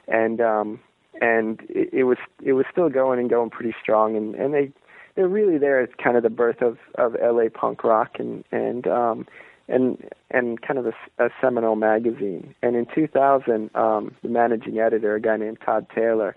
[0.08, 0.80] and um,
[1.20, 4.70] and it, it was it was still going and going pretty strong, and and they
[5.14, 8.86] they're really there as kind of the birth of of LA punk rock and and
[8.86, 9.26] um,
[9.68, 9.98] and
[10.30, 12.54] and kind of a, a seminal magazine.
[12.62, 16.34] And in 2000, um, the managing editor, a guy named Todd Taylor,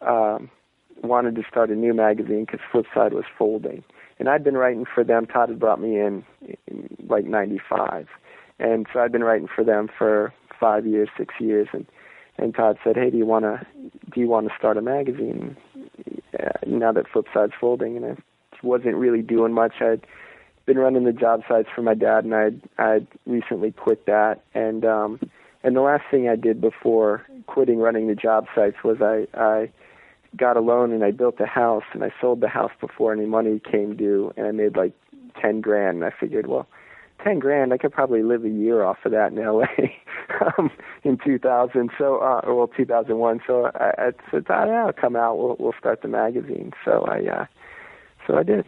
[0.00, 0.50] um,
[1.02, 3.84] wanted to start a new magazine because Flipside was folding.
[4.18, 5.26] And I'd been writing for them.
[5.26, 6.24] Todd had brought me in,
[6.66, 8.08] in like '95,
[8.58, 11.68] and so I'd been writing for them for five years, six years.
[11.72, 11.86] And
[12.38, 13.66] and Todd said, "Hey, do you want to
[14.14, 15.56] do you want to start a magazine
[16.38, 18.16] uh, now that Flipside's folding?" And I
[18.62, 19.74] wasn't really doing much.
[19.80, 20.06] I'd
[20.66, 24.42] been running the job sites for my dad, and I'd I'd recently quit that.
[24.54, 25.20] And um,
[25.62, 29.70] and the last thing I did before quitting running the job sites was I I
[30.36, 33.26] got a loan and I built a house, and I sold the house before any
[33.26, 34.92] money came due, and I made like
[35.40, 35.98] ten grand.
[35.98, 36.66] And I figured, well,
[37.22, 39.96] ten grand, I could probably live a year off of that in L.A.
[40.58, 40.70] um,
[41.04, 43.40] in 2000, so uh, or well, 2001.
[43.46, 45.38] So I, I said, oh, yeah, I'll come out.
[45.38, 46.72] We'll we'll start the magazine.
[46.84, 47.46] So I uh,
[48.26, 48.64] so I did.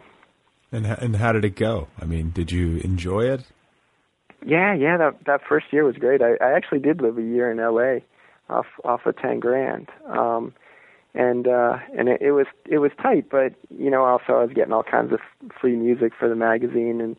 [0.71, 1.87] And and how did it go?
[1.99, 3.43] I mean, did you enjoy it?
[4.45, 6.21] Yeah, yeah, that that first year was great.
[6.21, 7.99] I, I actually did live a year in LA
[8.49, 9.89] off off of ten grand.
[10.07, 10.53] Um
[11.13, 14.51] and uh and it, it was it was tight, but you know, also I was
[14.53, 15.19] getting all kinds of
[15.59, 17.15] free music for the magazine and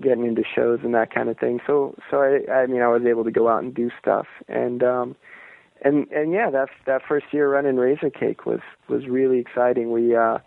[0.00, 1.60] getting into shows and that kind of thing.
[1.66, 4.82] So so I I mean I was able to go out and do stuff and
[4.82, 5.16] um
[5.84, 9.90] and and yeah that that first year running Razor Cake was was really exciting.
[9.90, 10.38] We uh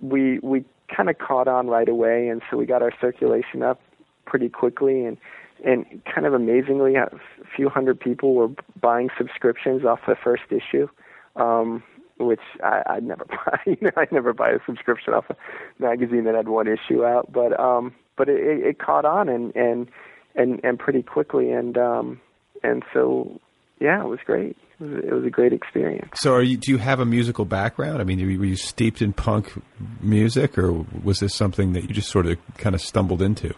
[0.00, 0.64] we we
[0.94, 3.80] kind of caught on right away and so we got our circulation up
[4.24, 5.16] pretty quickly and
[5.64, 7.08] and kind of amazingly a
[7.54, 8.48] few hundred people were
[8.80, 10.88] buying subscriptions off the first issue.
[11.36, 11.82] Um
[12.18, 13.58] which I, I'd never buy.
[13.66, 15.36] You know, I'd never buy a subscription off a
[15.78, 17.30] magazine that had one issue out.
[17.32, 19.88] But um, but it, it, it caught on and and
[20.34, 22.20] and and pretty quickly, and um,
[22.62, 23.40] and so
[23.80, 24.56] yeah, it was great.
[24.80, 26.10] It was, it was a great experience.
[26.14, 26.56] So, are you?
[26.56, 28.00] Do you have a musical background?
[28.00, 29.52] I mean, were you steeped in punk
[30.00, 33.54] music, or was this something that you just sort of kind of stumbled into?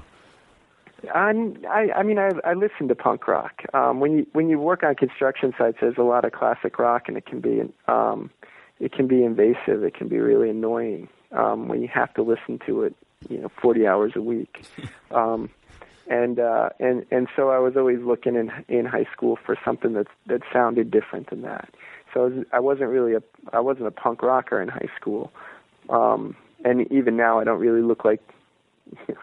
[1.14, 3.62] I'm, I, I mean, I, I listen to punk rock.
[3.72, 7.04] Um, when you when you work on construction sites, there's a lot of classic rock,
[7.06, 8.30] and it can be um,
[8.80, 9.84] it can be invasive.
[9.84, 12.96] It can be really annoying um, when you have to listen to it,
[13.28, 14.64] you know, 40 hours a week.
[15.10, 15.48] Um,
[16.08, 19.94] and uh, and and so I was always looking in in high school for something
[19.94, 21.70] that that sounded different than that.
[22.12, 25.32] So I, was, I wasn't really a I wasn't a punk rocker in high school,
[25.88, 28.20] um, and even now I don't really look like
[29.08, 29.20] you know,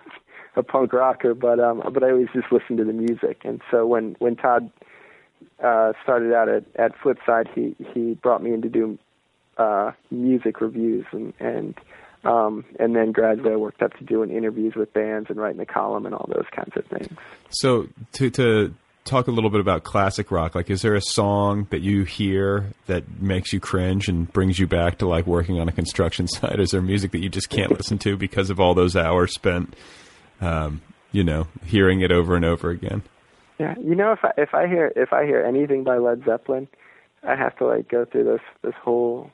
[0.55, 1.33] a punk rocker.
[1.33, 3.41] But um, but I always just listened to the music.
[3.43, 4.71] And so when when Todd
[5.63, 8.97] uh, started out at at Flipside, he he brought me in to do
[9.57, 11.75] uh, music reviews and and
[12.25, 15.65] um, and then gradually I worked up to doing interviews with bands and writing a
[15.65, 17.17] column and all those kinds of things.
[17.49, 18.73] So to to
[19.03, 22.71] talk a little bit about classic rock, like is there a song that you hear
[22.87, 26.59] that makes you cringe and brings you back to like working on a construction site?
[26.59, 29.75] Is there music that you just can't listen to because of all those hours spent,
[30.41, 33.03] um, you know, hearing it over and over again?
[33.59, 36.67] Yeah, you know, if I if I hear if I hear anything by Led Zeppelin,
[37.23, 39.31] I have to like go through this this whole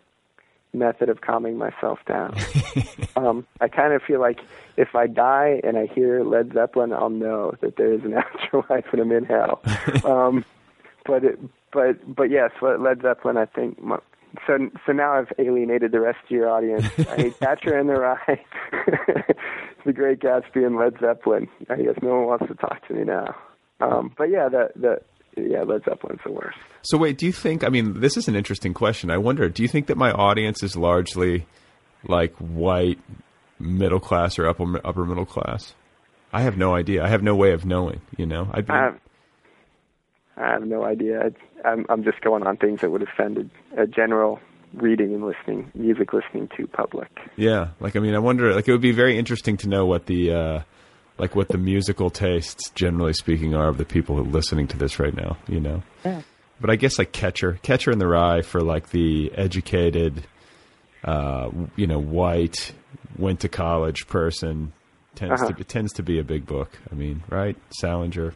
[0.73, 2.35] method of calming myself down.
[3.15, 4.39] um, I kind of feel like
[4.77, 8.85] if I die and I hear Led Zeppelin, I'll know that there is an afterlife
[8.91, 9.61] and I'm in hell.
[10.05, 10.45] Um,
[11.05, 11.39] but it,
[11.73, 13.37] but but yes, Led Zeppelin.
[13.37, 13.81] I think.
[13.81, 13.97] My,
[14.47, 16.85] so so now I've alienated the rest of your audience.
[16.99, 18.45] I hate Catcher in the Rye,
[19.85, 21.47] The Great Gatsby, and Led Zeppelin.
[21.69, 23.35] I guess no one wants to talk to me now.
[23.79, 25.01] Um, but yeah, the the
[25.49, 26.57] yeah, Led Zeppelin's the worst.
[26.83, 27.63] So wait, do you think?
[27.63, 29.11] I mean, this is an interesting question.
[29.11, 29.49] I wonder.
[29.49, 31.45] Do you think that my audience is largely
[32.07, 32.99] like white,
[33.59, 35.73] middle class, or upper upper middle class?
[36.33, 37.03] I have no idea.
[37.03, 38.01] I have no way of knowing.
[38.17, 38.99] You know, I'd be, I have,
[40.37, 41.31] I have no idea.
[41.65, 44.39] I'm I'm just going on things that would offend a, a general
[44.73, 47.09] reading and listening, music listening to public.
[47.35, 48.53] Yeah, like I mean, I wonder.
[48.53, 50.33] Like it would be very interesting to know what the.
[50.33, 50.61] Uh,
[51.17, 54.77] like what the musical tastes, generally speaking, are of the people who are listening to
[54.77, 55.37] this right now.
[55.47, 55.83] You know.
[56.05, 56.21] Yeah.
[56.59, 60.23] But I guess like Catcher, Catcher in the Rye for like the educated,
[61.03, 62.73] uh, you know, white,
[63.17, 64.71] went to college person
[65.15, 65.51] tends uh-huh.
[65.51, 66.77] to tends to be a big book.
[66.91, 67.57] I mean, right?
[67.71, 68.33] Salinger.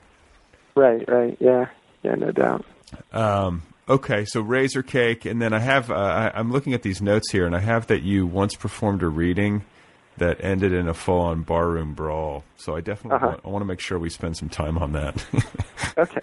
[0.75, 1.07] Right.
[1.07, 1.37] Right.
[1.39, 1.67] Yeah.
[2.03, 2.15] Yeah.
[2.15, 2.65] No doubt.
[3.11, 7.01] Um, okay, so Razor Cake, and then I have uh, I, I'm looking at these
[7.01, 9.63] notes here, and I have that you once performed a reading
[10.17, 12.43] that ended in a full-on barroom brawl.
[12.55, 13.27] So I definitely uh-huh.
[13.27, 15.25] want, I want to make sure we spend some time on that.
[15.97, 16.21] okay.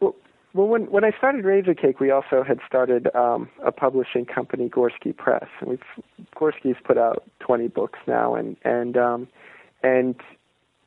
[0.00, 0.14] Well,
[0.54, 4.68] well, when when I started Razor Cake, we also had started um, a publishing company,
[4.68, 5.82] Gorsky Press, and we've
[6.36, 9.28] Gorsky's put out 20 books now, and and um,
[9.82, 10.16] and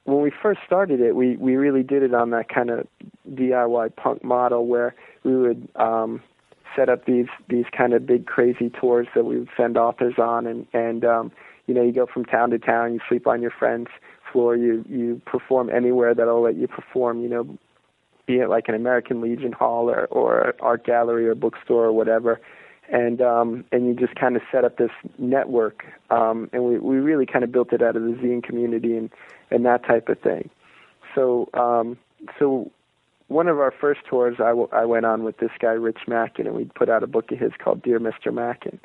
[0.05, 2.87] when we first started it, we we really did it on that kind of
[3.29, 6.21] DIY punk model where we would um,
[6.75, 10.47] set up these these kind of big crazy tours that we would send authors on,
[10.47, 11.31] and and um,
[11.69, 13.91] you know, you go from town to town, you sleep on your friend's
[14.33, 17.57] floor, you you perform anywhere that'll let you perform, you know,
[18.25, 22.41] be it like an American Legion Hall or or art gallery or bookstore or whatever.
[22.91, 24.89] And um and you just kind of set up this
[25.19, 25.83] network.
[26.09, 29.11] Um and we we really kind of built it out of the zine community and
[29.51, 30.49] and that type of thing.
[31.13, 31.99] So um
[32.39, 32.71] so
[33.27, 36.47] one of our first tours I, w- I went on with this guy Rich Mackin
[36.47, 38.33] and we put out a book of his called Dear Mr.
[38.33, 38.79] Mackin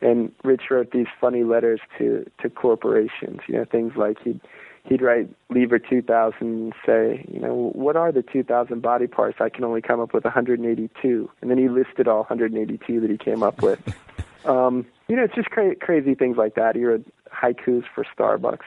[0.00, 3.40] and Rich wrote these funny letters to to corporations.
[3.46, 4.40] You know, things like he'd
[4.84, 9.38] he'd write Lever 2000 and say, you know, what are the 2,000 body parts?
[9.40, 13.18] I can only come up with 182, and then he listed all 182 that he
[13.18, 13.78] came up with.
[14.46, 16.76] um, you know, it's just cra- crazy things like that.
[16.76, 18.64] He wrote haikus for Starbucks,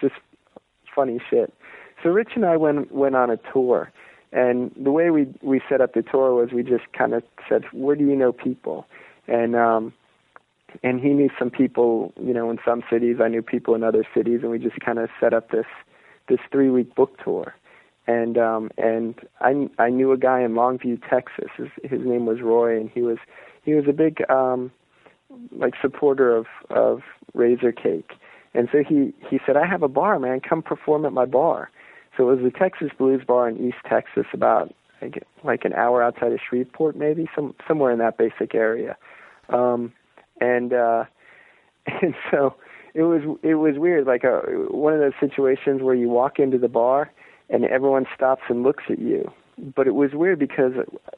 [0.00, 0.14] just
[0.94, 1.52] funny shit.
[2.02, 3.92] So Rich and I went went on a tour,
[4.32, 7.64] and the way we we set up the tour was we just kind of said,
[7.72, 8.86] where do you know people?
[9.28, 9.92] And um,
[10.82, 13.16] and he knew some people, you know, in some cities.
[13.22, 15.66] I knew people in other cities, and we just kind of set up this
[16.28, 17.54] this three week book tour.
[18.06, 21.50] And um, and I I knew a guy in Longview, Texas.
[21.56, 23.18] His his name was Roy, and he was
[23.64, 24.72] he was a big um,
[25.52, 27.02] like supporter of of
[27.34, 28.12] Razor Cake.
[28.54, 30.40] And so he he said, "I have a bar, man.
[30.40, 31.70] Come perform at my bar."
[32.16, 36.02] So it was the Texas Blues Bar in East Texas, about like, like an hour
[36.02, 38.96] outside of Shreveport, maybe some somewhere in that basic area.
[39.48, 39.92] Um,
[40.42, 41.04] and uh,
[41.86, 42.54] and so
[42.94, 44.40] it was it was weird, like a
[44.70, 47.10] one of those situations where you walk into the bar
[47.48, 49.30] and everyone stops and looks at you,
[49.74, 50.72] but it was weird because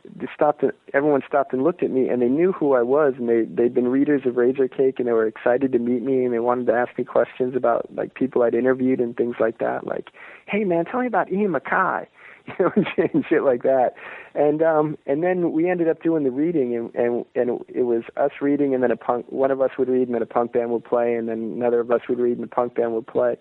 [0.04, 0.64] they stopped.
[0.92, 3.74] Everyone stopped and looked at me, and they knew who I was, and they they'd
[3.74, 6.66] been readers of Razor Cake, and they were excited to meet me, and they wanted
[6.66, 9.86] to ask me questions about like people I'd interviewed and things like that.
[9.86, 10.10] Like,
[10.46, 12.06] hey man, tell me about Ian MacKaye,
[12.58, 13.94] you know, and shit like that.
[14.34, 18.02] And um, and then we ended up doing the reading, and and and it was
[18.16, 19.26] us reading, and then a punk.
[19.30, 21.80] One of us would read, and then a punk band would play, and then another
[21.80, 23.36] of us would read, and the punk band would play.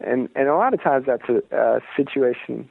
[0.00, 2.68] And and a lot of times that's a, a situation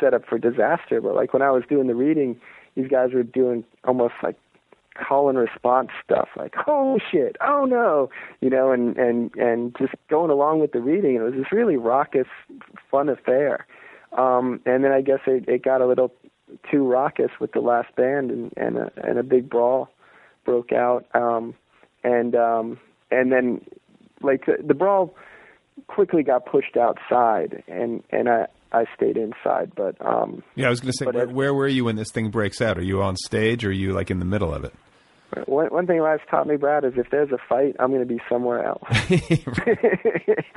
[0.00, 1.00] set up for disaster.
[1.00, 2.40] But like when I was doing the reading,
[2.74, 4.36] these guys were doing almost like
[4.96, 8.10] call and response stuff, like oh shit, oh no,
[8.40, 11.16] you know, and and and just going along with the reading.
[11.16, 12.28] It was this really raucous,
[12.90, 13.66] fun affair.
[14.16, 16.12] Um, and then I guess it, it got a little
[16.70, 19.88] too raucous with the last band, and and a, and a big brawl
[20.44, 21.06] broke out.
[21.14, 21.54] Um,
[22.04, 22.78] and um,
[23.10, 23.60] and then
[24.22, 25.14] like the, the brawl
[25.88, 29.72] quickly got pushed outside, and and I I stayed inside.
[29.74, 32.10] But um, Yeah, I was going to say, where, it- where were you when this
[32.10, 32.78] thing breaks out?
[32.78, 34.72] Are you on stage or are you like in the middle of it?
[35.46, 38.06] One one thing life's taught me, Brad, is if there's a fight, I'm going to
[38.06, 38.82] be somewhere else.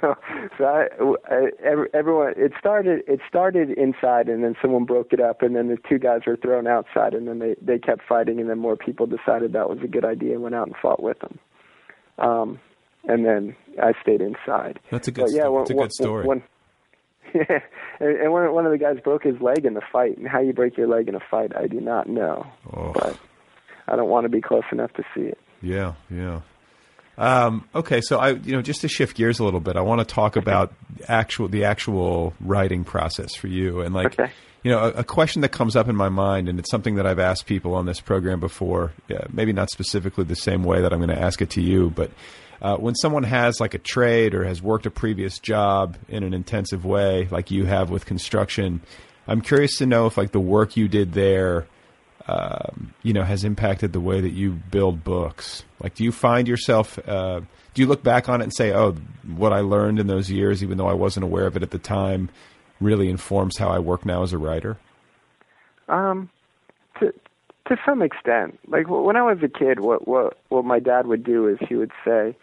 [0.00, 0.14] so,
[0.58, 0.86] so I,
[1.30, 5.54] I, every- everyone, it started, it started inside, and then someone broke it up, and
[5.56, 8.58] then the two guys were thrown outside, and then they they kept fighting, and then
[8.58, 11.38] more people decided that was a good idea and went out and fought with them.
[12.18, 12.60] Um,
[13.06, 14.78] and then I stayed inside.
[14.90, 16.26] That's a good But yeah, sto- one, that's a one- good story.
[16.26, 16.42] One,
[17.34, 17.58] yeah,
[18.00, 20.16] and, and one one of the guys broke his leg in the fight.
[20.18, 22.92] And how you break your leg in a fight, I do not know, Oh.
[22.94, 23.18] but
[23.88, 25.38] I don't want to be close enough to see it.
[25.62, 26.40] Yeah, yeah.
[27.16, 30.00] Um, okay, so I, you know, just to shift gears a little bit, I want
[30.00, 30.72] to talk about
[31.06, 34.32] actual the actual writing process for you, and like, Okay.
[34.64, 37.06] you know, a, a question that comes up in my mind, and it's something that
[37.06, 38.92] I've asked people on this program before.
[39.08, 41.90] Yeah, maybe not specifically the same way that I'm going to ask it to you,
[41.90, 42.10] but
[42.60, 46.34] uh, when someone has like a trade or has worked a previous job in an
[46.34, 48.80] intensive way, like you have with construction,
[49.28, 51.66] I'm curious to know if like the work you did there
[52.26, 55.64] um, you know, has impacted the way that you build books?
[55.82, 57.40] Like, do you find yourself, uh,
[57.74, 58.92] do you look back on it and say, oh,
[59.36, 61.78] what I learned in those years, even though I wasn't aware of it at the
[61.78, 62.30] time,
[62.80, 64.78] really informs how I work now as a writer?
[65.88, 66.30] Um,
[67.00, 67.12] to
[67.68, 71.24] to some extent, like when I was a kid, what what what my dad would
[71.24, 72.36] do is he would say,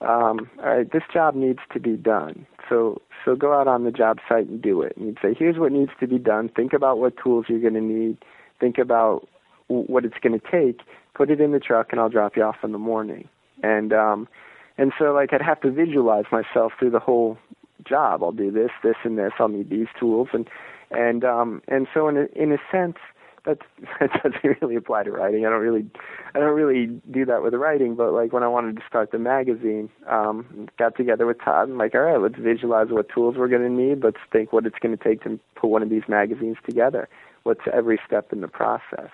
[0.00, 2.46] um, "All right, this job needs to be done.
[2.68, 5.58] So so go out on the job site and do it." And he'd say, "Here's
[5.58, 6.48] what needs to be done.
[6.48, 8.18] Think about what tools you're going to need.
[8.60, 9.28] Think about
[9.68, 10.80] what it's going to take.
[11.14, 13.28] Put it in the truck, and I'll drop you off in the morning."
[13.62, 14.28] And um,
[14.76, 17.38] and so like I'd have to visualize myself through the whole
[17.86, 18.22] job.
[18.22, 19.32] I'll do this, this, and this.
[19.38, 20.48] I'll need these tools, and
[20.90, 22.96] and um, and so in a, in a sense,
[23.44, 23.58] that
[24.00, 25.46] that doesn't really apply to writing.
[25.46, 25.86] I don't really
[26.34, 27.96] I don't really do that with writing.
[27.96, 31.78] But like when I wanted to start the magazine, um, got together with Todd and
[31.78, 34.04] like, all right, let's visualize what tools we're going to need.
[34.04, 37.08] Let's think what it's going to take to put one of these magazines together.
[37.48, 39.08] What's every step in the process?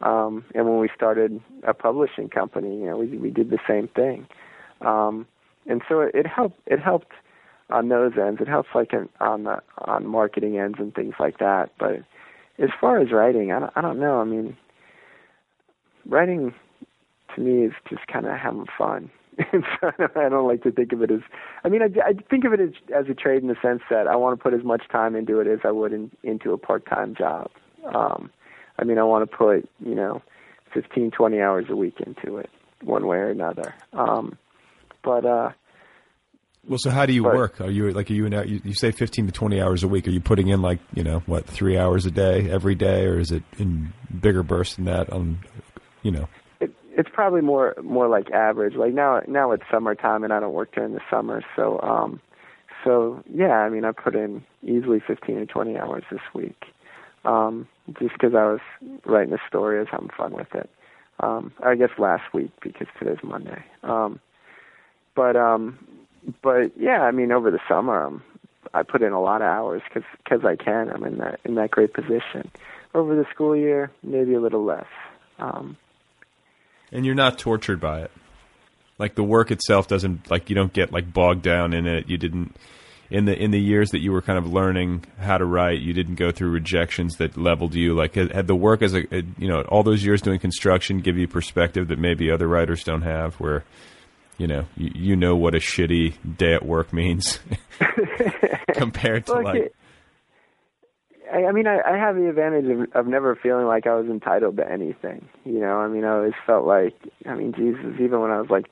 [0.00, 3.88] Um, and when we started a publishing company, you know, we we did the same
[3.88, 4.28] thing.
[4.80, 5.26] Um,
[5.66, 6.60] and so it, it helped.
[6.66, 7.10] It helped
[7.70, 8.40] on those ends.
[8.40, 11.72] It helps like on the on marketing ends and things like that.
[11.76, 12.04] But
[12.60, 14.20] as far as writing, I don't, I don't know.
[14.20, 14.56] I mean,
[16.06, 16.54] writing
[17.34, 19.10] to me is just kind of having fun.
[19.40, 21.22] I don't, like to think of it as.
[21.64, 24.06] I mean, I, I think of it as, as a trade in the sense that
[24.06, 26.58] I want to put as much time into it as I would in, into a
[26.58, 27.50] part-time job.
[27.92, 28.30] Um,
[28.78, 30.22] I mean, I want to put you know,
[30.72, 32.50] 15, 20 hours a week into it,
[32.82, 33.74] one way or another.
[33.92, 34.36] Um,
[35.02, 35.50] but uh,
[36.68, 37.60] Well, so how do you But- work?
[37.60, 40.06] Are you like, are you, in, you, you say 15 to 20 hours a week?
[40.08, 43.18] Are you putting in like, you know, what, three hours a day every day, or
[43.18, 45.38] is it in bigger bursts than that on,
[46.02, 46.26] you know?
[46.60, 48.74] it, it's probably more more like average.
[48.76, 52.20] Like now now it's summertime and I don't work during the summer, so um
[52.84, 56.64] so yeah, I mean I put in easily 15 to 20 hours this week.
[57.24, 57.66] Um
[57.98, 58.60] just because I was
[59.04, 60.70] writing a story, I was having fun with it.
[61.20, 63.62] Um I guess last week because today's Monday.
[63.82, 64.20] Um
[65.14, 65.78] but um
[66.42, 68.22] but yeah, I mean over the summer um
[68.72, 70.90] I put in a lot of hours cuz cuz I can.
[70.90, 72.50] I'm in that in that great position.
[72.94, 74.86] Over the school year, maybe a little less.
[75.38, 75.76] Um
[76.90, 78.10] And you're not tortured by it.
[78.98, 82.08] Like the work itself doesn't like you don't get like bogged down in it.
[82.08, 82.56] You didn't
[83.10, 85.80] in the in the years that you were kind of learning how to write.
[85.80, 87.94] You didn't go through rejections that leveled you.
[87.94, 89.02] Like had, the work as a,
[89.38, 93.02] you know all those years doing construction give you perspective that maybe other writers don't
[93.02, 93.34] have.
[93.34, 93.64] Where
[94.38, 97.40] you know you, you know what a shitty day at work means
[98.74, 99.74] compared to Look, like it-
[101.32, 104.06] I, I mean, I, I have the advantage of, of never feeling like I was
[104.06, 105.26] entitled to anything.
[105.44, 106.94] You know, I mean, I always felt like,
[107.26, 108.66] I mean, Jesus, even when I was like,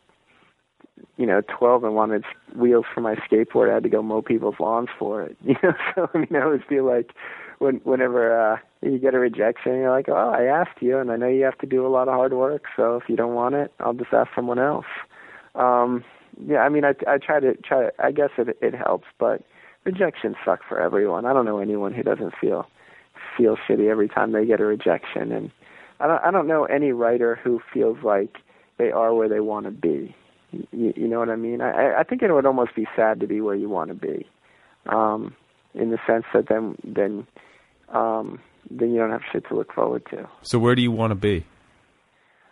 [1.17, 2.25] you know, 12 and wanted
[2.57, 5.37] wheels for my skateboard, I had to go mow people's lawns for it.
[5.45, 7.13] You know, so I mean, I always feel like
[7.59, 11.17] when whenever uh, you get a rejection, you're like, oh, I asked you, and I
[11.17, 12.65] know you have to do a lot of hard work.
[12.77, 14.87] So if you don't want it, I'll just ask someone else.
[15.55, 16.05] Um,
[16.45, 17.91] yeah, I mean, I I try to try.
[17.99, 19.43] I guess it it helps, but
[19.85, 21.27] rejections suck for everyone.
[21.27, 22.67] I don't know anyone who doesn't feel
[23.37, 25.51] feel shitty every time they get a rejection, and
[26.01, 28.39] I don't I don't know any writer who feels like
[28.79, 30.17] they are where they want to be.
[30.53, 31.61] You, you know what I mean?
[31.61, 34.27] I I think it would almost be sad to be where you want to be,
[34.87, 35.35] um,
[35.75, 37.27] in the sense that then then
[37.89, 38.39] um,
[38.71, 40.29] then you don't have shit to look forward to.
[40.43, 41.45] so where do you want to be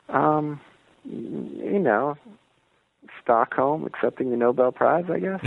[0.09, 0.61] Um,
[1.05, 2.17] you know,
[3.23, 5.43] Stockholm accepting the Nobel Prize, I guess.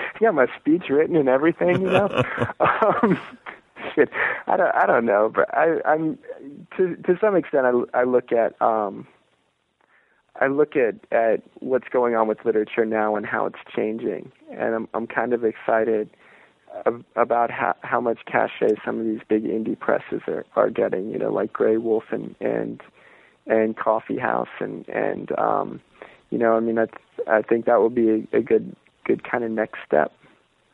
[0.20, 2.22] yeah, my speech written and everything, you know.
[2.60, 3.18] um,
[3.94, 4.10] shit,
[4.46, 6.18] I don't, I don't know, but I, I'm
[6.76, 9.06] to to some extent, I, I look at um,
[10.40, 14.74] I look at at what's going on with literature now and how it's changing, and
[14.74, 16.10] I'm I'm kind of excited
[16.86, 21.10] ab- about how how much cachet some of these big indie presses are are getting,
[21.10, 22.80] you know, like Graywolf and and
[23.46, 25.80] and Coffee House and and um,
[26.30, 26.86] you know, I mean, I
[27.26, 28.74] I think that would be a, a good
[29.04, 30.12] good kind of next step.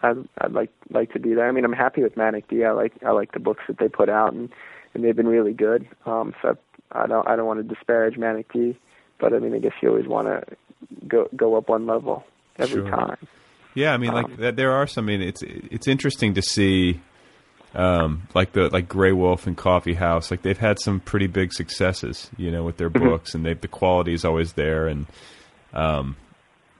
[0.02, 1.48] I'd I'd like like to be there.
[1.48, 2.64] I mean, I'm happy with Manic D.
[2.64, 4.48] I like I like the books that they put out and
[4.94, 5.88] and they've been really good.
[6.06, 6.56] Um, so
[6.92, 8.76] I don't I don't want to disparage Manic D,
[9.22, 10.42] but I mean, I guess you always want to
[11.08, 12.24] go go up one level
[12.58, 12.90] every Sure.
[12.90, 13.16] time.
[13.74, 15.06] Yeah, I mean, like th- there are some.
[15.06, 17.00] I mean, it's it's interesting to see,
[17.74, 20.30] um, like the like Graywolf and Coffee House.
[20.30, 23.68] Like they've had some pretty big successes, you know, with their books, and they the
[23.68, 24.88] quality is always there.
[24.88, 25.06] And
[25.72, 26.16] um,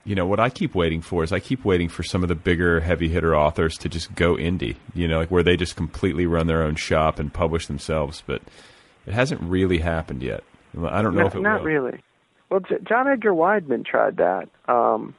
[0.05, 2.35] you know, what I keep waiting for is I keep waiting for some of the
[2.35, 4.75] bigger heavy hitter authors to just go indie.
[4.93, 8.21] You know, like where they just completely run their own shop and publish themselves.
[8.27, 8.43] But
[9.07, 10.43] it hasn't really happened yet.
[10.77, 11.69] I don't know not, if it not will.
[11.71, 11.99] really.
[12.49, 15.15] Well, John Edgar Wideman tried that, um,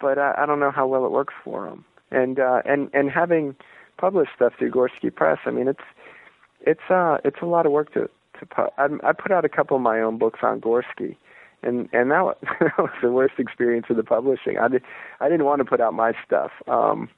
[0.00, 1.84] but I, I don't know how well it works for him.
[2.10, 3.56] And uh, and and having
[3.98, 5.84] published stuff through Gorsky Press, I mean, it's
[6.60, 8.08] it's uh it's a lot of work to
[8.40, 8.72] to put.
[8.78, 11.16] I, I put out a couple of my own books on Gorsky,
[11.62, 14.58] and and that was, that was the worst experience of the publishing.
[14.58, 14.82] I did
[15.20, 16.50] I didn't want to put out my stuff.
[16.68, 17.08] Um,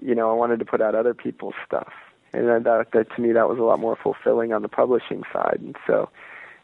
[0.00, 1.92] you know, I wanted to put out other people's stuff,
[2.32, 5.58] and that, that to me that was a lot more fulfilling on the publishing side.
[5.60, 6.08] And so,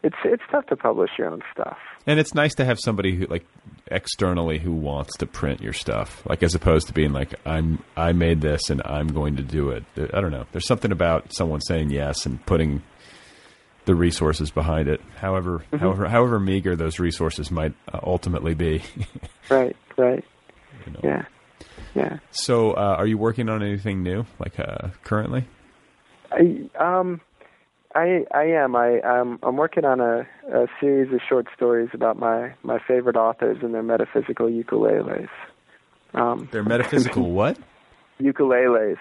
[0.03, 1.77] it's it's tough to publish your own stuff.
[2.07, 3.45] And it's nice to have somebody who like
[3.87, 8.13] externally who wants to print your stuff, like as opposed to being like I'm I
[8.13, 9.83] made this and I'm going to do it.
[9.97, 10.45] I don't know.
[10.51, 12.81] There's something about someone saying yes and putting
[13.85, 18.81] the resources behind it, however however however meager those resources might uh, ultimately be.
[19.49, 20.23] Right, right.
[20.85, 20.99] you know.
[21.03, 21.25] Yeah,
[21.95, 22.19] yeah.
[22.29, 25.47] So, uh, are you working on anything new, like uh, currently?
[26.31, 27.19] I um,
[27.95, 28.75] I I am.
[28.75, 33.15] I um, I'm working on a, a series of short stories about my my favorite
[33.15, 35.29] authors and their metaphysical ukuleles.
[36.13, 37.57] Um, They're metaphysical what?
[38.21, 38.97] ukuleles.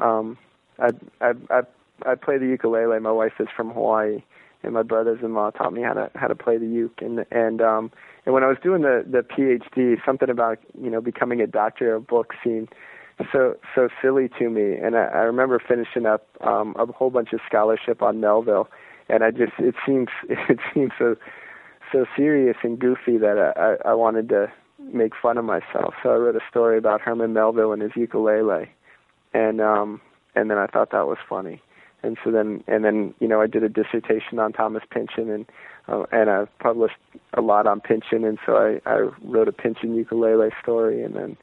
[0.00, 0.38] Um,
[0.78, 0.88] I
[1.20, 1.60] I I
[2.06, 2.98] I play the ukulele.
[3.00, 4.22] My wife is from Hawaii,
[4.62, 7.02] and my brothers-in-law taught me how to how to play the uke.
[7.02, 7.90] And and um
[8.24, 11.94] and when I was doing the the PhD, something about you know becoming a doctor
[11.94, 12.70] of books seemed
[13.32, 14.74] so so silly to me.
[14.76, 18.68] And I, I remember finishing up um, a whole bunch of scholarship on Melville,
[19.08, 21.16] and I just it seems it seems so
[21.92, 25.94] so serious and goofy that I, I I wanted to make fun of myself.
[26.02, 28.68] So I wrote a story about Herman Melville and his ukulele,
[29.32, 30.00] and um
[30.34, 31.62] and then I thought that was funny.
[32.02, 35.46] And so then and then you know I did a dissertation on Thomas Pynchon and
[35.88, 36.96] uh, and I published
[37.34, 41.36] a lot on Pynchon and so I I wrote a Pynchon ukulele story and then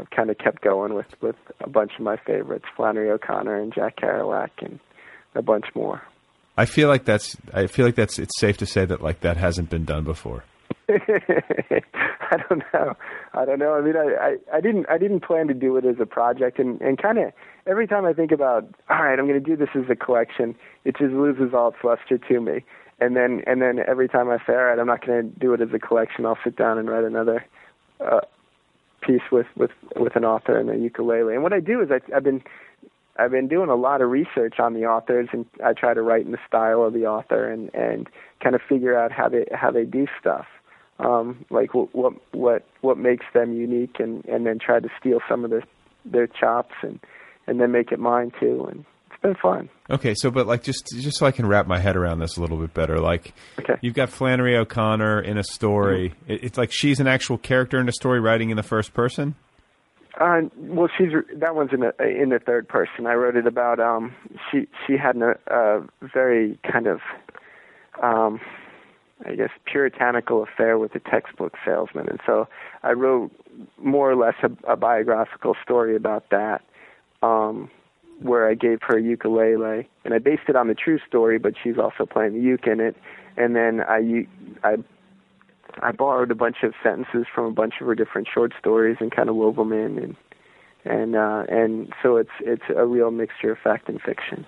[0.00, 3.72] I've kind of kept going with with a bunch of my favorites Flannery O'Connor and
[3.72, 4.78] Jack Kerouac and
[5.34, 6.02] a bunch more.
[6.56, 7.36] I feel like that's.
[7.52, 8.18] I feel like that's.
[8.18, 10.44] It's safe to say that like that hasn't been done before.
[10.88, 12.96] I don't know.
[13.32, 13.74] I don't know.
[13.74, 16.58] I mean, I, I, I didn't, I didn't plan to do it as a project,
[16.58, 17.32] and and kind of
[17.68, 20.54] every time I think about, all right, I'm going to do this as a collection,
[20.84, 22.64] it just loses all its luster to me.
[23.00, 25.52] And then, and then every time I say, all right, I'm not going to do
[25.52, 27.44] it as a collection, I'll sit down and write another
[28.00, 28.20] uh,
[29.00, 31.34] piece with with with an author and a ukulele.
[31.34, 32.42] And what I do is I, I've been
[33.18, 36.24] I've been doing a lot of research on the authors, and I try to write
[36.24, 38.08] in the style of the author and and
[38.42, 40.46] kind of figure out how they how they do stuff,
[40.98, 45.20] um, like what what what what makes them unique, and and then try to steal
[45.28, 45.64] some of their
[46.04, 47.00] their chops and
[47.46, 48.66] and then make it mine too.
[48.70, 48.84] And
[49.22, 49.68] been fun.
[49.90, 52.40] Okay, so but like just just so I can wrap my head around this a
[52.40, 53.74] little bit better, like Okay.
[53.80, 56.14] you've got Flannery O'Connor in a story.
[56.26, 59.34] It, it's like she's an actual character in a story, writing in the first person.
[60.20, 63.06] Uh, well, she's that one's in the in the third person.
[63.06, 64.14] I wrote it about um
[64.50, 67.00] she she had a, a very kind of
[68.02, 68.40] um
[69.26, 72.46] I guess puritanical affair with a textbook salesman, and so
[72.82, 73.30] I wrote
[73.82, 76.62] more or less a, a biographical story about that,
[77.22, 77.68] um,
[78.20, 81.54] where I gave her a ukulele, and I based it on the true story, but
[81.62, 82.96] she's also playing the uke in it,
[83.36, 84.26] and then I
[84.64, 84.76] I
[85.80, 89.14] I borrowed a bunch of sentences from a bunch of her different short stories and
[89.14, 90.16] kind of wove them in, and
[90.84, 94.46] and uh, and so it's it's a real mixture of fact and fiction.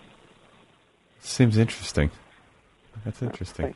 [1.20, 2.10] Seems interesting.
[3.04, 3.74] That's interesting.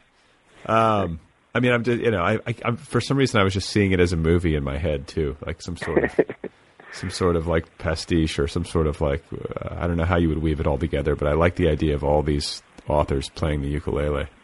[0.67, 1.21] Um,
[1.55, 3.69] I mean, I'm just you know, I, I I'm, for some reason I was just
[3.69, 6.21] seeing it as a movie in my head too, like some sort of
[6.95, 10.17] some sort of like pastiche or some sort of like uh, I don't know how
[10.17, 13.29] you would weave it all together, but I like the idea of all these authors
[13.31, 14.27] playing the ukulele.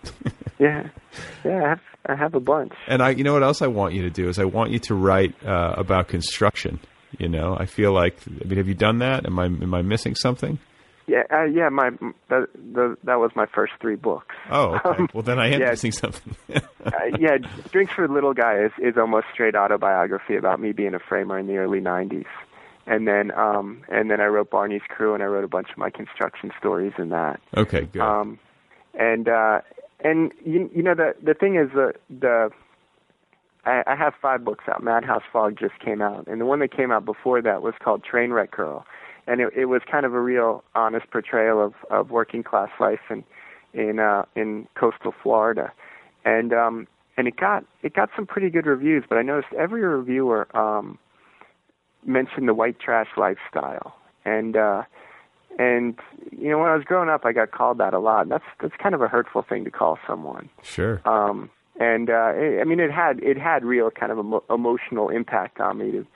[0.58, 0.90] Yeah,
[1.42, 2.74] yeah, I have I have a bunch.
[2.86, 4.78] And I, you know, what else I want you to do is I want you
[4.80, 6.80] to write uh, about construction.
[7.18, 9.24] You know, I feel like I mean, have you done that?
[9.24, 10.58] Am I am I missing something?
[11.10, 11.90] Yeah, uh, yeah, my
[12.28, 14.32] that the, that was my first three books.
[14.48, 15.06] Oh, okay.
[15.12, 15.70] Well, then I am yeah.
[15.70, 16.36] missing something.
[16.54, 17.38] uh, yeah,
[17.72, 21.36] Drinks for the Little Guy is is almost straight autobiography about me being a framer
[21.36, 22.26] in the early '90s,
[22.86, 25.78] and then um and then I wrote Barney's Crew and I wrote a bunch of
[25.78, 27.40] my construction stories in that.
[27.56, 28.02] okay, good.
[28.02, 28.38] Um,
[28.94, 29.62] and uh,
[30.04, 32.50] and you you know the the thing is the the
[33.64, 34.80] I, I have five books out.
[34.84, 38.04] Madhouse Fog just came out, and the one that came out before that was called
[38.04, 38.86] Trainwreck Girl,
[39.26, 43.00] and it, it was kind of a real honest portrayal of of working class life
[43.10, 43.24] in
[43.74, 45.72] in uh, in coastal Florida,
[46.24, 46.86] and um,
[47.16, 49.04] and it got it got some pretty good reviews.
[49.08, 50.98] But I noticed every reviewer um,
[52.04, 53.94] mentioned the white trash lifestyle,
[54.24, 54.82] and uh,
[55.58, 55.98] and
[56.30, 58.22] you know when I was growing up, I got called that a lot.
[58.22, 60.48] And that's that's kind of a hurtful thing to call someone.
[60.62, 61.00] sure.
[61.04, 65.08] Um, and uh, it, I mean, it had it had real kind of emo- emotional
[65.08, 66.06] impact on me to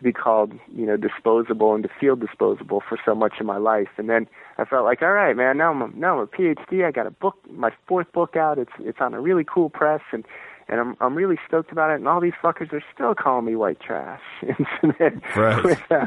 [0.00, 3.58] to be called you know disposable and to feel disposable for so much of my
[3.58, 3.88] life.
[3.98, 6.84] And then I felt like, all right, man, now I'm a, now I'm a PhD.
[6.86, 8.58] I got a book, my fourth book out.
[8.58, 10.24] It's it's on a really cool press, and
[10.68, 11.96] and I'm I'm really stoked about it.
[11.96, 14.22] And all these fuckers are still calling me white trash.
[14.40, 15.62] and so then Right.
[15.62, 16.06] with uh,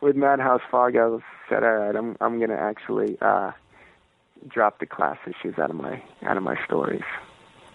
[0.00, 3.52] with Madhouse Fog, I was said, all right, I'm I'm gonna actually uh,
[4.48, 7.02] drop the class issues out of my out of my stories.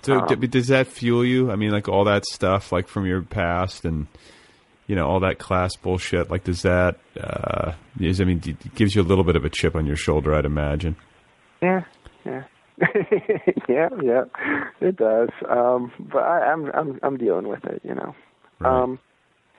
[0.01, 1.51] So um, d- does that fuel you?
[1.51, 4.07] I mean, like all that stuff, like from your past, and
[4.90, 6.32] you know all that class bullshit.
[6.32, 6.98] Like, does that?
[7.18, 9.95] Uh, is I mean, it gives you a little bit of a chip on your
[9.95, 10.95] shoulder, I'd imagine.
[11.61, 11.84] Yeah,
[12.26, 12.44] yeah,
[13.70, 14.24] yeah, yeah.
[14.82, 15.30] It does.
[15.48, 18.16] Um, but I, I'm I'm I'm dealing with it, you know.
[18.60, 18.82] Right.
[18.82, 18.99] Um,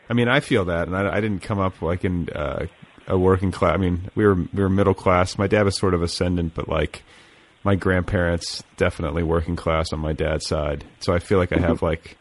[0.08, 2.66] I mean, I feel that, and I, I didn't come up like in uh,
[3.06, 3.74] a working class.
[3.74, 5.38] I mean, we were we were middle class.
[5.38, 7.04] My dad was sort of ascendant, but like
[7.62, 10.84] my grandparents definitely working class on my dad's side.
[10.98, 12.16] So I feel like I have like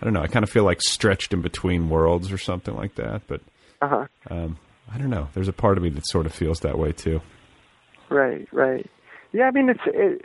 [0.00, 0.22] I don't know.
[0.22, 3.22] I kind of feel like stretched in between worlds or something like that.
[3.26, 3.40] But
[3.82, 4.06] uh huh.
[4.30, 4.58] um,
[4.92, 5.28] I don't know.
[5.34, 7.20] There's a part of me that sort of feels that way too.
[8.10, 8.88] Right, right.
[9.32, 10.24] Yeah, I mean it's it,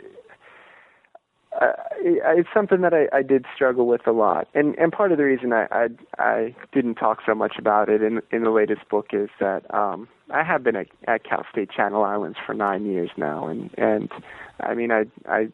[1.60, 5.12] uh, it, it's something that I, I did struggle with a lot, and and part
[5.12, 5.88] of the reason I, I
[6.18, 10.08] I didn't talk so much about it in in the latest book is that um
[10.30, 14.10] I have been at, at Cal State Channel Islands for nine years now, and and
[14.60, 15.48] I mean I I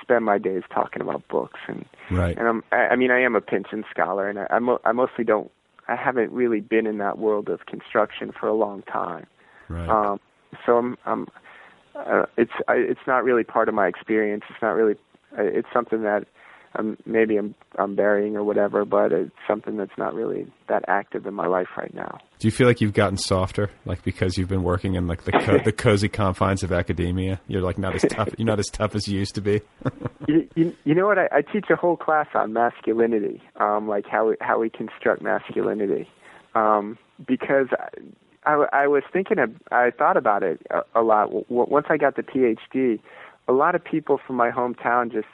[0.00, 2.36] spend my days talking about books and Right.
[2.36, 4.92] and I'm I, I mean I am a Pynchon scholar, and I I, mo- I
[4.92, 5.50] mostly don't
[5.88, 9.26] I haven't really been in that world of construction for a long time.
[9.68, 9.88] Right.
[9.88, 10.20] Um,
[10.64, 11.26] so I'm, I'm
[11.94, 14.44] uh, it's I, it's not really part of my experience.
[14.50, 14.94] It's not really.
[15.38, 16.26] uh, It's something that
[16.78, 21.26] um, maybe I'm I'm burying or whatever, but it's something that's not really that active
[21.26, 22.18] in my life right now.
[22.38, 25.32] Do you feel like you've gotten softer, like because you've been working in like the
[25.32, 27.40] co- the cozy confines of academia?
[27.46, 28.30] You're like not as tough.
[28.38, 29.60] You're not as tough as you used to be.
[30.28, 31.18] you, you, you know what?
[31.18, 35.22] I, I teach a whole class on masculinity, um, like how we, how we construct
[35.22, 36.08] masculinity,
[36.54, 37.88] um, because I,
[38.50, 41.26] I, I was thinking of, I thought about it a, a lot.
[41.26, 42.98] W- once I got the PhD,
[43.48, 45.28] a lot of people from my hometown just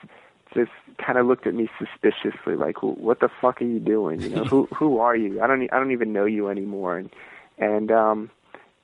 [0.54, 0.70] just
[1.04, 4.20] kind of looked at me suspiciously, like, "What the fuck are you doing?
[4.20, 5.40] You know, who who are you?
[5.40, 7.10] I don't I don't even know you anymore." And
[7.58, 8.30] and um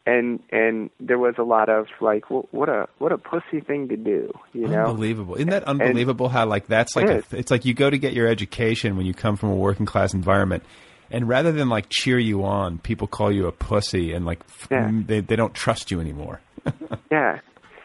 [0.07, 3.89] and and there was a lot of like, "Wh- "What a what a pussy thing
[3.89, 4.87] to do," you know.
[4.87, 5.35] Unbelievable.
[5.37, 8.13] Isn't that unbelievable how like that's like It a, it's like you go to get
[8.13, 10.63] your education when you come from a working class environment
[11.11, 14.91] and rather than like cheer you on, people call you a pussy and like Yeah.
[15.07, 16.41] they they don't trust you anymore.
[17.11, 17.41] Yeah,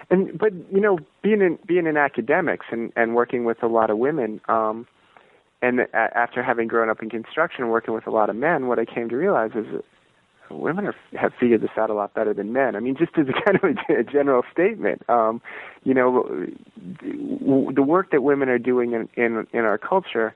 [0.09, 3.89] and but you know, being in being in academics and and working with a lot
[3.89, 4.87] of women, um,
[5.61, 8.67] and a, after having grown up in construction and working with a lot of men,
[8.67, 9.85] what I came to realize is that
[10.51, 12.75] women are, have figured this out a lot better than men.
[12.75, 15.41] I mean, just as a kind of a, a general statement, um,
[15.83, 16.47] you know,
[17.01, 20.33] the work that women are doing in, in in our culture,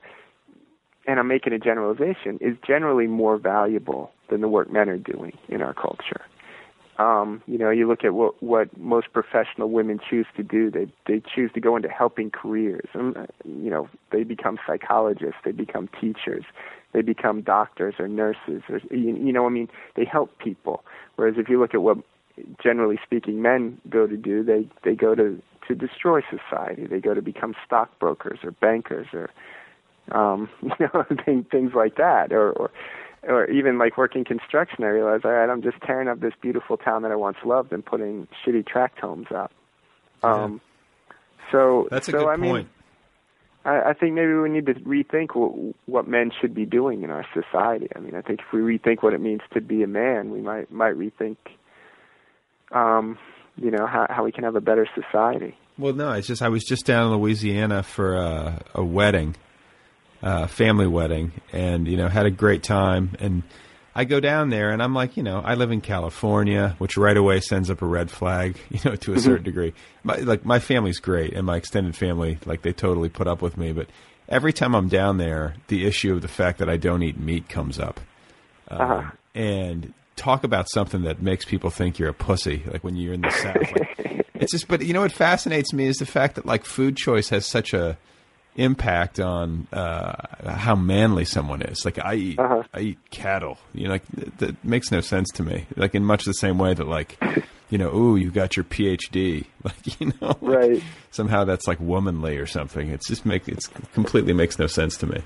[1.06, 5.36] and I'm making a generalization, is generally more valuable than the work men are doing
[5.48, 6.22] in our culture.
[6.98, 10.70] Um, you know, you look at what what most professional women choose to do.
[10.70, 12.88] They they choose to go into helping careers.
[12.94, 15.40] And, you know, they become psychologists.
[15.44, 16.44] They become teachers.
[16.92, 18.62] They become doctors or nurses.
[18.68, 20.84] Or you, you know, I mean, they help people.
[21.16, 21.98] Whereas if you look at what
[22.62, 26.86] generally speaking men go to do, they they go to to destroy society.
[26.86, 29.30] They go to become stockbrokers or bankers or
[30.12, 32.70] um, you know things, things like that, or, or
[33.26, 36.76] or even like working construction, I realized, all right, I'm just tearing up this beautiful
[36.76, 39.52] town that I once loved and putting shitty tract homes up.
[40.22, 40.60] Um,
[41.08, 41.14] yeah.
[41.52, 42.66] So that's a so, good I point.
[42.66, 42.68] Mean,
[43.64, 47.10] I, I think maybe we need to rethink what, what men should be doing in
[47.10, 47.88] our society.
[47.94, 50.40] I mean, I think if we rethink what it means to be a man, we
[50.40, 51.36] might might rethink,
[52.72, 53.18] um,
[53.56, 55.56] you know, how how we can have a better society.
[55.78, 59.34] Well, no, it's just I was just down in Louisiana for a, a wedding,
[60.24, 63.10] uh, family wedding, and you know had a great time.
[63.20, 63.42] And
[63.94, 67.16] I go down there, and I'm like, you know, I live in California, which right
[67.16, 69.44] away sends up a red flag, you know, to a certain mm-hmm.
[69.44, 69.74] degree.
[70.02, 73.58] My, like my family's great, and my extended family, like they totally put up with
[73.58, 73.72] me.
[73.72, 73.88] But
[74.28, 77.50] every time I'm down there, the issue of the fact that I don't eat meat
[77.50, 78.00] comes up,
[78.68, 79.10] uh-huh.
[79.34, 82.62] and talk about something that makes people think you're a pussy.
[82.66, 84.68] Like when you're in the south, like, it's just.
[84.68, 87.74] But you know what fascinates me is the fact that like food choice has such
[87.74, 87.98] a
[88.56, 90.14] impact on uh,
[90.46, 91.84] how manly someone is.
[91.84, 92.62] Like I eat, uh-huh.
[92.72, 93.58] I eat cattle.
[93.72, 95.66] You know, like that, that makes no sense to me.
[95.76, 97.18] Like in much the same way that like,
[97.70, 99.46] you know, ooh, you got your PhD.
[99.64, 100.82] Like you know, right?
[101.10, 102.90] somehow that's like womanly or something.
[102.90, 105.22] It's just make it's completely makes no sense to me.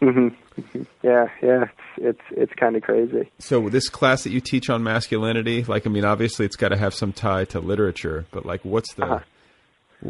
[0.00, 0.82] Mm-hmm.
[1.02, 3.30] Yeah, yeah, it's it's, it's kind of crazy.
[3.38, 6.76] So this class that you teach on masculinity, like I mean, obviously it's got to
[6.76, 9.24] have some tie to literature, but like, what's the uh-huh.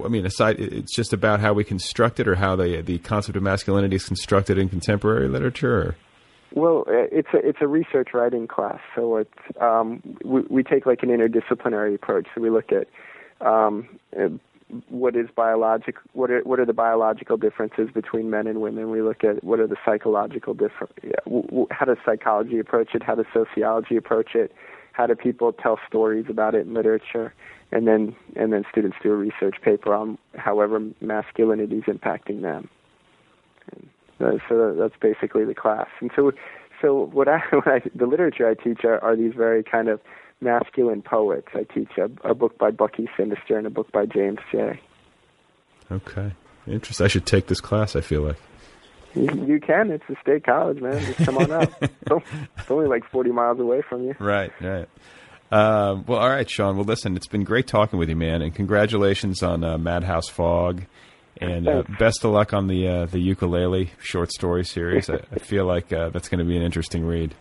[0.05, 3.37] I mean, aside, it's just about how we construct it, or how the the concept
[3.37, 5.97] of masculinity is constructed in contemporary literature.
[6.53, 9.31] Well, uh, it's a it's a research writing class, so it's
[9.61, 12.27] um, we, we take like an interdisciplinary approach.
[12.35, 12.89] So we look at
[13.47, 13.89] um,
[14.19, 14.29] uh,
[14.89, 18.91] what is biologic, what are what are the biological differences between men and women.
[18.91, 20.93] We look at what are the psychological different.
[21.71, 23.03] How does psychology approach it?
[23.03, 24.53] How does sociology approach it?
[24.93, 27.35] How do people tell stories about it in literature?
[27.73, 32.69] And then and then students do a research paper on however masculinity is impacting them.
[33.73, 33.89] And,
[34.21, 35.89] uh, so that's basically the class.
[36.01, 36.33] And so
[36.81, 40.01] so what I, what I the literature I teach are, are these very kind of
[40.41, 41.49] masculine poets.
[41.55, 44.81] I teach a, a book by Bucky Sinister and a book by James J.
[45.91, 46.33] Okay,
[46.67, 47.05] interesting.
[47.05, 47.97] I should take this class.
[47.97, 48.37] I feel like.
[49.15, 49.91] You, you can.
[49.91, 51.01] It's a state college, man.
[51.01, 51.73] Just come on up.
[51.83, 54.15] it's only like forty miles away from you.
[54.19, 54.89] Right, right.
[55.51, 56.77] Uh, well, all right, Sean.
[56.77, 60.83] Well, listen, it's been great talking with you, man, and congratulations on uh, Madhouse Fog,
[61.41, 65.09] and uh, best of luck on the uh, the ukulele short story series.
[65.09, 67.35] I, I feel like uh, that's going to be an interesting read.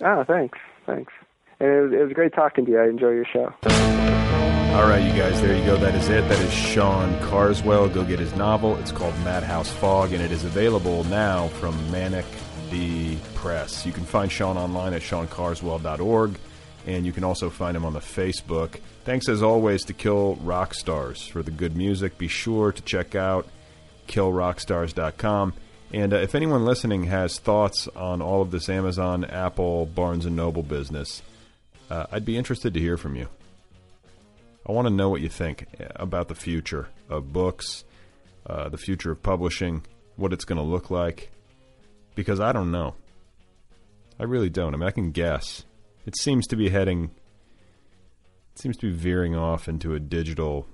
[0.00, 1.12] Oh, thanks, thanks.
[1.60, 2.80] And it was, it was great talking to you.
[2.80, 3.52] I enjoy your show.
[4.74, 5.76] All right, you guys, there you go.
[5.76, 6.28] That is it.
[6.28, 7.88] That is Sean Carswell.
[7.88, 8.76] Go get his novel.
[8.78, 12.26] It's called Madhouse Fog, and it is available now from Manic
[12.70, 13.84] D Press.
[13.84, 16.38] You can find Sean online at seancarswell.org
[16.86, 18.80] and you can also find him on the Facebook.
[19.04, 22.18] Thanks as always to Kill Rock Stars for the good music.
[22.18, 23.46] Be sure to check out
[24.08, 25.54] killrockstars.com.
[25.92, 30.36] And uh, if anyone listening has thoughts on all of this Amazon, Apple, Barnes and
[30.36, 31.22] Noble business,
[31.90, 33.28] uh, I'd be interested to hear from you.
[34.66, 35.66] I want to know what you think
[35.96, 37.84] about the future of books,
[38.46, 39.82] uh, the future of publishing,
[40.16, 41.30] what it's going to look like,
[42.14, 42.94] because I don't know.
[44.18, 44.74] I really don't.
[44.74, 45.64] I mean, I can guess
[46.04, 47.10] it seems to be heading
[48.54, 50.68] it seems to be veering off into a digital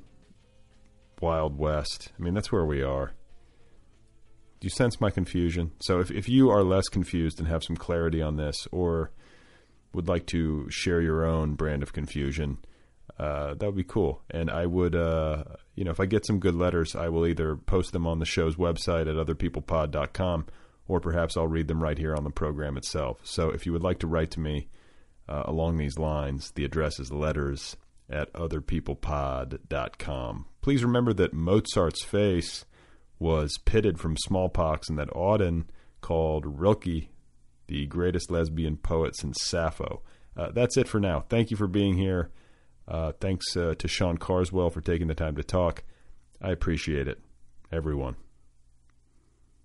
[1.20, 2.12] wild west.
[2.18, 3.14] I mean, that's where we are.
[4.60, 5.72] Do you sense my confusion?
[5.80, 9.12] So if if you are less confused and have some clarity on this or
[9.94, 12.58] would like to share your own brand of confusion,
[13.18, 14.22] uh, that would be cool.
[14.30, 15.44] And I would, uh,
[15.74, 18.26] you know, if I get some good letters, I will either post them on the
[18.26, 20.46] show's website at otherpeoplepod.com
[20.86, 23.20] or perhaps I'll read them right here on the program itself.
[23.22, 24.68] So if you would like to write to me,
[25.30, 26.50] uh, along these lines.
[26.50, 27.76] The address is letters
[28.10, 30.46] at otherpeoplepod.com.
[30.60, 32.64] Please remember that Mozart's face
[33.18, 35.66] was pitted from smallpox and that Auden
[36.00, 37.10] called Rilke
[37.68, 40.02] the greatest lesbian poet since Sappho.
[40.36, 41.20] Uh, that's it for now.
[41.28, 42.30] Thank you for being here.
[42.88, 45.84] Uh, thanks uh, to Sean Carswell for taking the time to talk.
[46.42, 47.20] I appreciate it,
[47.70, 48.16] everyone.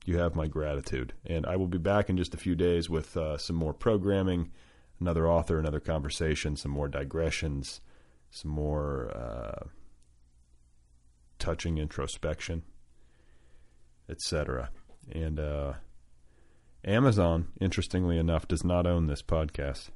[0.06, 1.14] You have my gratitude.
[1.26, 4.52] And I will be back in just a few days with uh, some more programming
[5.00, 7.82] another author, another conversation, some more digressions,
[8.30, 9.68] some more uh,
[11.40, 12.64] touching introspection,
[14.10, 14.70] etc.
[15.12, 15.74] And uh,
[16.84, 19.90] Amazon, interestingly enough, does not own this podcast.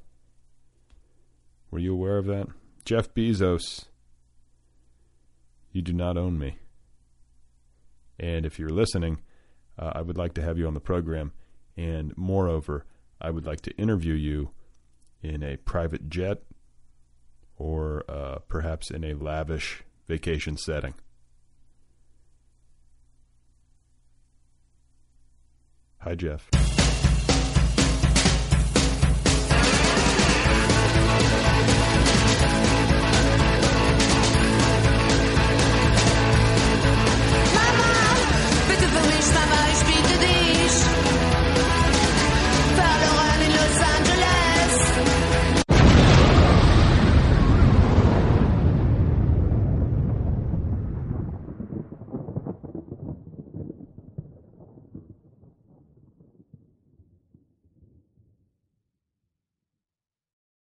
[1.70, 2.48] Were you aware of that?
[2.84, 3.86] Jeff Bezos,
[5.72, 6.58] you do not own me.
[8.18, 9.20] And if you're listening,
[9.78, 11.32] uh, I would like to have you on the program.
[11.76, 12.84] And moreover,
[13.20, 14.50] I would like to interview you
[15.22, 16.42] in a private jet
[17.56, 20.94] or uh, perhaps in a lavish vacation setting.
[25.98, 26.48] Hi, Jeff.